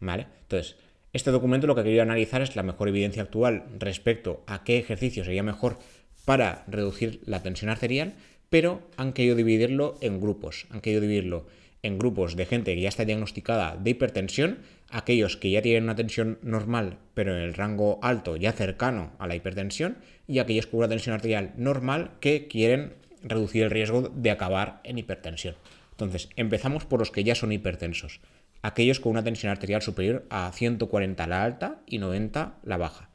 ¿Vale? 0.00 0.26
Entonces, 0.42 0.74
este 1.14 1.30
documento 1.30 1.68
lo 1.68 1.76
que 1.76 1.84
quería 1.84 2.02
analizar 2.02 2.42
es 2.42 2.56
la 2.56 2.64
mejor 2.64 2.88
evidencia 2.88 3.22
actual 3.22 3.66
respecto 3.78 4.42
a 4.48 4.64
qué 4.64 4.78
ejercicio 4.78 5.24
sería 5.24 5.44
mejor 5.44 5.78
para 6.24 6.64
reducir 6.66 7.20
la 7.24 7.40
tensión 7.40 7.70
arterial, 7.70 8.14
pero 8.50 8.82
han 8.96 9.12
querido 9.12 9.36
dividirlo 9.36 9.94
en 10.00 10.20
grupos. 10.20 10.66
Han 10.70 10.80
querido 10.80 11.00
dividirlo 11.00 11.46
en 11.84 12.00
grupos 12.00 12.34
de 12.34 12.46
gente 12.46 12.74
que 12.74 12.80
ya 12.80 12.88
está 12.88 13.04
diagnosticada 13.04 13.76
de 13.76 13.90
hipertensión, 13.90 14.58
aquellos 14.90 15.36
que 15.36 15.52
ya 15.52 15.62
tienen 15.62 15.84
una 15.84 15.94
tensión 15.94 16.38
normal, 16.42 16.98
pero 17.14 17.36
en 17.36 17.42
el 17.42 17.54
rango 17.54 18.00
alto, 18.02 18.36
ya 18.36 18.50
cercano 18.50 19.12
a 19.20 19.28
la 19.28 19.36
hipertensión, 19.36 19.98
y 20.26 20.40
aquellos 20.40 20.66
con 20.66 20.78
una 20.78 20.88
tensión 20.88 21.14
arterial 21.14 21.52
normal 21.56 22.10
que 22.18 22.48
quieren 22.48 22.94
reducir 23.22 23.62
el 23.62 23.70
riesgo 23.70 24.02
de 24.02 24.32
acabar 24.32 24.80
en 24.82 24.98
hipertensión. 24.98 25.54
Entonces, 25.92 26.28
empezamos 26.34 26.86
por 26.86 26.98
los 26.98 27.12
que 27.12 27.22
ya 27.22 27.36
son 27.36 27.52
hipertensos 27.52 28.20
aquellos 28.64 28.98
con 28.98 29.12
una 29.12 29.22
tensión 29.22 29.52
arterial 29.52 29.82
superior 29.82 30.24
a 30.30 30.50
140 30.50 31.26
la 31.26 31.44
alta 31.44 31.82
y 31.86 31.98
90 31.98 32.60
la 32.62 32.78
baja. 32.78 33.10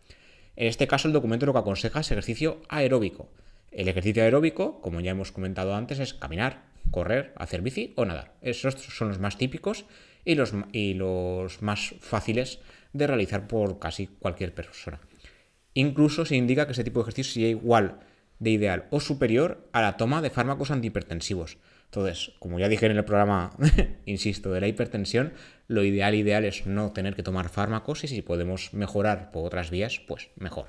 En 0.55 0.67
este 0.67 0.87
caso 0.87 1.07
el 1.07 1.13
documento 1.13 1.47
lo 1.47 1.53
que 1.53 1.59
aconseja 1.59 2.01
es 2.01 2.11
ejercicio 2.11 2.61
aeróbico. 2.69 3.31
El 3.71 3.87
ejercicio 3.87 4.21
aeróbico, 4.21 4.79
como 4.81 4.99
ya 4.99 5.09
hemos 5.09 5.31
comentado 5.31 5.73
antes, 5.73 5.97
es 5.97 6.13
caminar, 6.13 6.65
correr, 6.91 7.33
hacer 7.35 7.63
bici 7.63 7.93
o 7.95 8.05
nadar. 8.05 8.35
Esos 8.41 8.75
son 8.75 9.07
los 9.07 9.17
más 9.17 9.39
típicos 9.39 9.85
y 10.23 10.35
los, 10.35 10.53
y 10.71 10.93
los 10.93 11.63
más 11.63 11.95
fáciles 11.99 12.59
de 12.93 13.07
realizar 13.07 13.47
por 13.47 13.79
casi 13.79 14.05
cualquier 14.05 14.53
persona. 14.53 14.99
Incluso 15.73 16.25
se 16.25 16.35
indica 16.35 16.67
que 16.67 16.73
este 16.73 16.83
tipo 16.83 16.99
de 16.99 17.05
ejercicio 17.05 17.33
sería 17.33 17.49
igual 17.49 18.01
de 18.37 18.51
ideal 18.51 18.85
o 18.91 18.99
superior 18.99 19.67
a 19.73 19.81
la 19.81 19.97
toma 19.97 20.21
de 20.21 20.29
fármacos 20.29 20.69
antihipertensivos. 20.69 21.57
Entonces, 21.89 22.33
como 22.37 22.59
ya 22.59 22.69
dije 22.69 22.85
en 22.85 22.97
el 22.97 23.03
programa, 23.03 23.51
insisto, 24.05 24.51
de 24.51 24.61
la 24.61 24.67
hipertensión, 24.67 25.33
lo 25.67 25.83
ideal, 25.83 26.13
ideal 26.13 26.45
es 26.45 26.67
no 26.67 26.91
tener 26.91 27.15
que 27.15 27.23
tomar 27.23 27.49
fármacos 27.49 28.03
y 28.03 28.07
si 28.07 28.21
podemos 28.21 28.75
mejorar 28.75 29.31
por 29.31 29.47
otras 29.47 29.71
vías, 29.71 29.99
pues 30.07 30.29
mejor. 30.35 30.67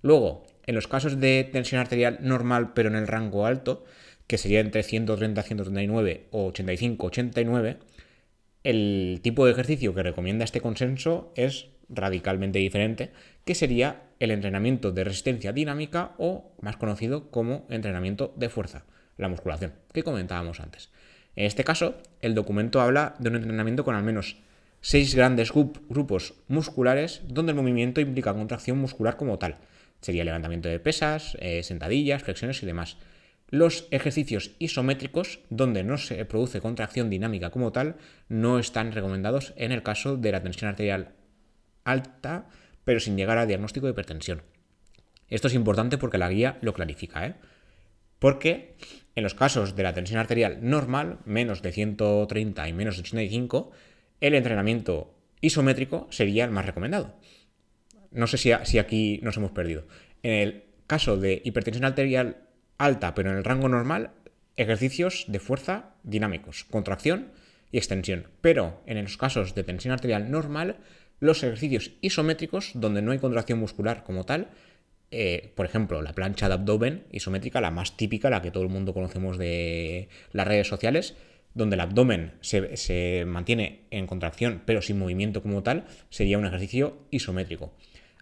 Luego, 0.00 0.46
en 0.64 0.74
los 0.74 0.88
casos 0.88 1.20
de 1.20 1.46
tensión 1.52 1.78
arterial 1.78 2.20
normal 2.22 2.72
pero 2.72 2.88
en 2.88 2.96
el 2.96 3.06
rango 3.06 3.44
alto, 3.44 3.84
que 4.26 4.38
sería 4.38 4.60
entre 4.60 4.82
130 4.82 5.42
139 5.42 6.28
o 6.30 6.46
85 6.46 7.06
89, 7.06 7.76
el 8.64 9.20
tipo 9.22 9.44
de 9.44 9.52
ejercicio 9.52 9.94
que 9.94 10.02
recomienda 10.02 10.44
este 10.44 10.62
consenso 10.62 11.34
es 11.36 11.68
radicalmente 11.90 12.58
diferente, 12.60 13.10
que 13.44 13.54
sería 13.54 14.04
el 14.20 14.30
entrenamiento 14.30 14.90
de 14.90 15.04
resistencia 15.04 15.52
dinámica 15.52 16.14
o 16.16 16.50
más 16.62 16.78
conocido 16.78 17.30
como 17.30 17.66
entrenamiento 17.68 18.32
de 18.38 18.48
fuerza 18.48 18.86
la 19.16 19.28
musculación, 19.28 19.72
que 19.92 20.02
comentábamos 20.02 20.60
antes. 20.60 20.90
En 21.34 21.44
este 21.46 21.64
caso, 21.64 21.96
el 22.20 22.34
documento 22.34 22.80
habla 22.80 23.14
de 23.18 23.28
un 23.28 23.36
entrenamiento 23.36 23.84
con 23.84 23.94
al 23.94 24.02
menos 24.02 24.36
seis 24.80 25.14
grandes 25.14 25.52
grupos 25.52 26.34
musculares 26.48 27.22
donde 27.26 27.52
el 27.52 27.56
movimiento 27.56 28.00
implica 28.00 28.34
contracción 28.34 28.78
muscular 28.78 29.16
como 29.16 29.38
tal. 29.38 29.56
Sería 30.00 30.24
levantamiento 30.24 30.68
de 30.68 30.80
pesas, 30.80 31.36
eh, 31.40 31.62
sentadillas, 31.62 32.22
flexiones 32.22 32.62
y 32.62 32.66
demás. 32.66 32.96
Los 33.48 33.86
ejercicios 33.90 34.52
isométricos, 34.58 35.40
donde 35.50 35.84
no 35.84 35.98
se 35.98 36.24
produce 36.24 36.60
contracción 36.60 37.10
dinámica 37.10 37.50
como 37.50 37.72
tal, 37.72 37.96
no 38.28 38.58
están 38.58 38.92
recomendados 38.92 39.54
en 39.56 39.72
el 39.72 39.82
caso 39.82 40.16
de 40.16 40.32
la 40.32 40.42
tensión 40.42 40.68
arterial 40.68 41.12
alta, 41.84 42.46
pero 42.84 43.00
sin 43.00 43.16
llegar 43.16 43.38
a 43.38 43.46
diagnóstico 43.46 43.86
de 43.86 43.92
hipertensión. 43.92 44.42
Esto 45.28 45.48
es 45.48 45.54
importante 45.54 45.98
porque 45.98 46.18
la 46.18 46.28
guía 46.28 46.58
lo 46.60 46.74
clarifica. 46.74 47.26
¿eh? 47.26 47.34
Porque 48.18 48.76
en 49.14 49.22
los 49.22 49.34
casos 49.34 49.76
de 49.76 49.82
la 49.82 49.94
tensión 49.94 50.18
arterial 50.18 50.58
normal, 50.60 51.18
menos 51.24 51.62
de 51.62 51.72
130 51.72 52.68
y 52.68 52.72
menos 52.72 52.96
de 52.96 53.02
85, 53.02 53.70
el 54.20 54.34
entrenamiento 54.34 55.14
isométrico 55.40 56.06
sería 56.10 56.44
el 56.44 56.50
más 56.50 56.66
recomendado. 56.66 57.14
No 58.10 58.26
sé 58.26 58.38
si, 58.38 58.50
si 58.64 58.78
aquí 58.78 59.20
nos 59.22 59.36
hemos 59.36 59.52
perdido. 59.52 59.86
En 60.22 60.32
el 60.32 60.64
caso 60.86 61.16
de 61.16 61.42
hipertensión 61.44 61.84
arterial 61.84 62.48
alta, 62.78 63.14
pero 63.14 63.30
en 63.30 63.36
el 63.36 63.44
rango 63.44 63.68
normal, 63.68 64.12
ejercicios 64.56 65.24
de 65.28 65.40
fuerza 65.40 65.94
dinámicos, 66.02 66.64
contracción 66.64 67.32
y 67.70 67.78
extensión. 67.78 68.28
Pero 68.40 68.82
en 68.86 69.02
los 69.02 69.16
casos 69.16 69.54
de 69.54 69.64
tensión 69.64 69.92
arterial 69.92 70.30
normal, 70.30 70.78
los 71.20 71.42
ejercicios 71.42 71.92
isométricos, 72.00 72.72
donde 72.74 73.02
no 73.02 73.12
hay 73.12 73.18
contracción 73.18 73.58
muscular 73.58 74.04
como 74.04 74.24
tal, 74.24 74.48
eh, 75.10 75.52
por 75.54 75.66
ejemplo, 75.66 76.02
la 76.02 76.12
plancha 76.12 76.48
de 76.48 76.54
abdomen 76.54 77.04
isométrica, 77.12 77.60
la 77.60 77.70
más 77.70 77.96
típica, 77.96 78.30
la 78.30 78.42
que 78.42 78.50
todo 78.50 78.62
el 78.62 78.68
mundo 78.68 78.92
conocemos 78.92 79.38
de 79.38 80.08
las 80.32 80.46
redes 80.46 80.66
sociales, 80.66 81.14
donde 81.54 81.74
el 81.74 81.80
abdomen 81.80 82.32
se, 82.40 82.76
se 82.76 83.24
mantiene 83.26 83.80
en 83.90 84.06
contracción 84.06 84.62
pero 84.66 84.82
sin 84.82 84.98
movimiento 84.98 85.42
como 85.42 85.62
tal, 85.62 85.86
sería 86.10 86.38
un 86.38 86.46
ejercicio 86.46 86.98
isométrico. 87.10 87.72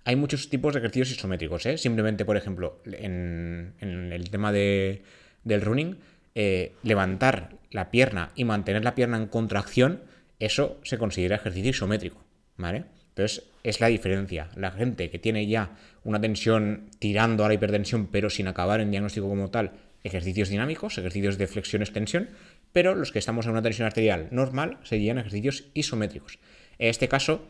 Hay 0.05 0.17
muchos 0.17 0.51
tipos 0.51 0.75
de 0.75 0.81
ejercicios 0.81 1.13
isométricos, 1.13 1.65
¿eh? 1.65 1.79
Simplemente, 1.79 2.27
por 2.27 2.37
ejemplo, 2.37 2.81
en, 2.85 3.75
el 3.81 4.31
tema 4.31 4.53
de, 4.53 5.03
del 5.45 5.63
running, 5.63 5.97
eh, 6.35 6.73
levantar 6.83 7.57
la 7.71 7.91
pierna 7.91 8.31
y 8.35 8.45
mantener 8.45 8.85
la 8.85 8.95
pierna 8.95 9.17
en 9.17 9.27
contracción, 9.27 10.03
eso 10.39 10.79
se 10.85 10.99
considera 10.99 11.37
ejercicio 11.37 11.71
isométrico, 11.71 12.23
¿vale? 12.59 12.85
Entonces, 13.09 13.45
es 13.65 13.81
la 13.81 13.89
diferencia. 13.89 14.49
La 14.55 14.71
gente 14.71 15.11
que 15.11 15.19
tiene 15.19 15.47
ya 15.47 15.77
una 16.05 16.21
tensión 16.21 16.91
tirando 17.01 17.45
a 17.45 17.49
la 17.49 17.55
hipertensión, 17.55 18.07
pero 18.07 18.31
sin 18.31 18.47
acabar 18.47 18.81
en 18.81 18.91
diagnóstico 18.91 19.29
como 19.29 19.51
tal, 19.51 19.73
ejercicios 20.05 20.51
dinámicos, 20.51 20.99
ejercicios 20.99 21.39
de 21.39 21.47
flexión-extensión, 21.49 22.29
pero 22.73 22.95
los 22.95 23.11
que 23.11 23.19
estamos 23.19 23.47
en 23.47 23.53
una 23.53 23.63
tensión 23.63 23.87
arterial 23.87 24.29
normal 24.31 24.79
serían 24.85 25.19
ejercicios 25.19 25.65
isométricos. 25.75 26.39
En 26.79 26.89
este 26.89 27.09
caso, 27.09 27.49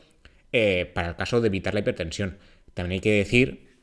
eh, 0.52 0.88
para 0.94 1.08
el 1.08 1.16
caso 1.16 1.40
de 1.40 1.48
evitar 1.48 1.74
la 1.74 1.80
hipertensión. 1.80 2.38
También 2.74 2.98
hay 2.98 3.00
que 3.00 3.12
decir 3.12 3.74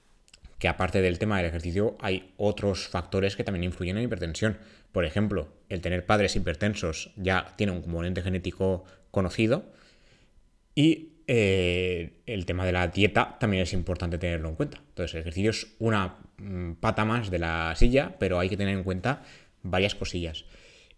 que 0.58 0.70
aparte 0.70 1.02
del 1.02 1.20
tema 1.20 1.36
del 1.36 1.48
ejercicio 1.48 1.98
hay 2.00 2.32
otros 2.38 2.88
factores 2.88 3.36
que 3.36 3.44
también 3.44 3.66
influyen 3.66 3.98
en 3.98 4.04
la 4.04 4.06
hipertensión. 4.06 4.58
Por 4.94 5.04
ejemplo, 5.04 5.50
el 5.68 5.82
tener 5.82 6.06
padres 6.06 6.38
hipertensos 6.38 7.12
ya 7.18 7.54
tiene 7.58 7.74
un 7.74 7.82
componente 7.82 8.22
genético 8.22 8.86
conocido 9.12 9.66
y 10.74 11.11
eh, 11.28 12.22
el 12.26 12.46
tema 12.46 12.66
de 12.66 12.72
la 12.72 12.88
dieta 12.88 13.38
también 13.40 13.64
es 13.64 13.74
importante 13.74 14.18
tenerlo 14.18 14.50
en 14.50 14.56
cuenta. 14.56 14.82
Entonces, 14.90 15.16
el 15.16 15.22
ejercicio 15.22 15.50
es 15.52 15.76
una 15.80 16.18
mm, 16.38 16.74
pata 16.74 17.06
más 17.06 17.32
de 17.32 17.40
la 17.40 17.74
silla, 17.76 18.16
pero 18.20 18.40
hay 18.40 18.50
que 18.50 18.58
tener 18.58 18.76
en 18.76 18.84
cuenta 18.84 19.24
varias 19.64 19.96
cosillas. 19.96 20.46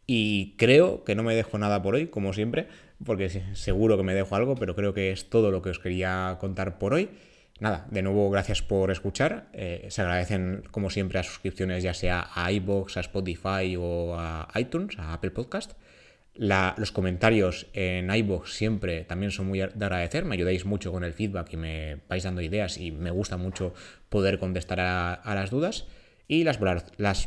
Y 0.05 0.55
creo 0.57 1.03
que 1.03 1.15
no 1.15 1.23
me 1.23 1.35
dejo 1.35 1.57
nada 1.57 1.81
por 1.81 1.95
hoy, 1.95 2.07
como 2.07 2.33
siempre, 2.33 2.67
porque 3.05 3.29
seguro 3.53 3.97
que 3.97 4.03
me 4.03 4.13
dejo 4.13 4.35
algo, 4.35 4.55
pero 4.55 4.75
creo 4.75 4.93
que 4.93 5.11
es 5.11 5.29
todo 5.29 5.51
lo 5.51 5.61
que 5.61 5.69
os 5.69 5.79
quería 5.79 6.37
contar 6.39 6.77
por 6.77 6.93
hoy. 6.93 7.09
Nada, 7.59 7.87
de 7.91 8.01
nuevo 8.01 8.29
gracias 8.29 8.61
por 8.61 8.91
escuchar. 8.91 9.47
Eh, 9.53 9.87
se 9.89 10.01
agradecen, 10.01 10.63
como 10.71 10.89
siempre, 10.89 11.19
las 11.19 11.27
suscripciones 11.27 11.83
ya 11.83 11.93
sea 11.93 12.29
a 12.33 12.51
iBox, 12.51 12.97
a 12.97 13.01
Spotify 13.01 13.75
o 13.77 14.15
a 14.17 14.49
iTunes, 14.55 14.97
a 14.99 15.13
Apple 15.13 15.31
Podcast. 15.31 15.73
Los 16.35 16.91
comentarios 16.91 17.67
en 17.73 18.13
iBox 18.13 18.53
siempre 18.53 19.03
también 19.03 19.31
son 19.31 19.47
muy 19.47 19.59
de 19.59 19.65
agradecer, 19.65 20.25
me 20.25 20.35
ayudáis 20.35 20.65
mucho 20.65 20.91
con 20.91 21.03
el 21.03 21.13
feedback 21.13 21.53
y 21.53 21.57
me 21.57 21.97
vais 22.09 22.23
dando 22.23 22.41
ideas 22.41 22.77
y 22.77 22.91
me 22.91 23.11
gusta 23.11 23.37
mucho 23.37 23.73
poder 24.09 24.39
contestar 24.39 24.79
a 24.79 25.35
las 25.35 25.49
dudas. 25.51 25.85
Y 26.27 26.45
las, 26.45 26.59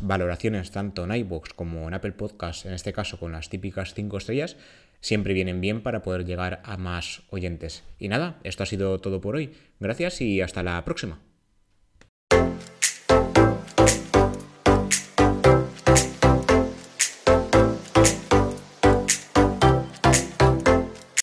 valoraciones 0.01 0.71
tanto 0.71 1.05
en 1.05 1.15
iBox 1.15 1.53
como 1.53 1.87
en 1.87 1.95
Apple 1.95 2.13
Podcast, 2.13 2.67
en 2.67 2.73
este 2.73 2.93
caso 2.93 3.19
con 3.19 3.33
las 3.33 3.51
típicas 3.51 3.95
5 3.95 4.17
estrellas, 4.17 4.57
siempre 5.01 5.35
vienen 5.35 5.61
bien 5.61 5.83
para 5.83 6.03
poder 6.03 6.25
llegar 6.25 6.61
a 6.65 6.77
más 6.77 7.23
oyentes. 7.31 7.85
Y 7.99 8.09
nada, 8.09 8.41
esto 8.43 8.63
ha 8.63 8.67
sido 8.67 8.99
todo 9.01 9.21
por 9.21 9.37
hoy. 9.37 9.53
Gracias 9.81 10.21
y 10.23 10.41
hasta 10.41 10.63
la 10.63 10.83
próxima. 10.85 11.21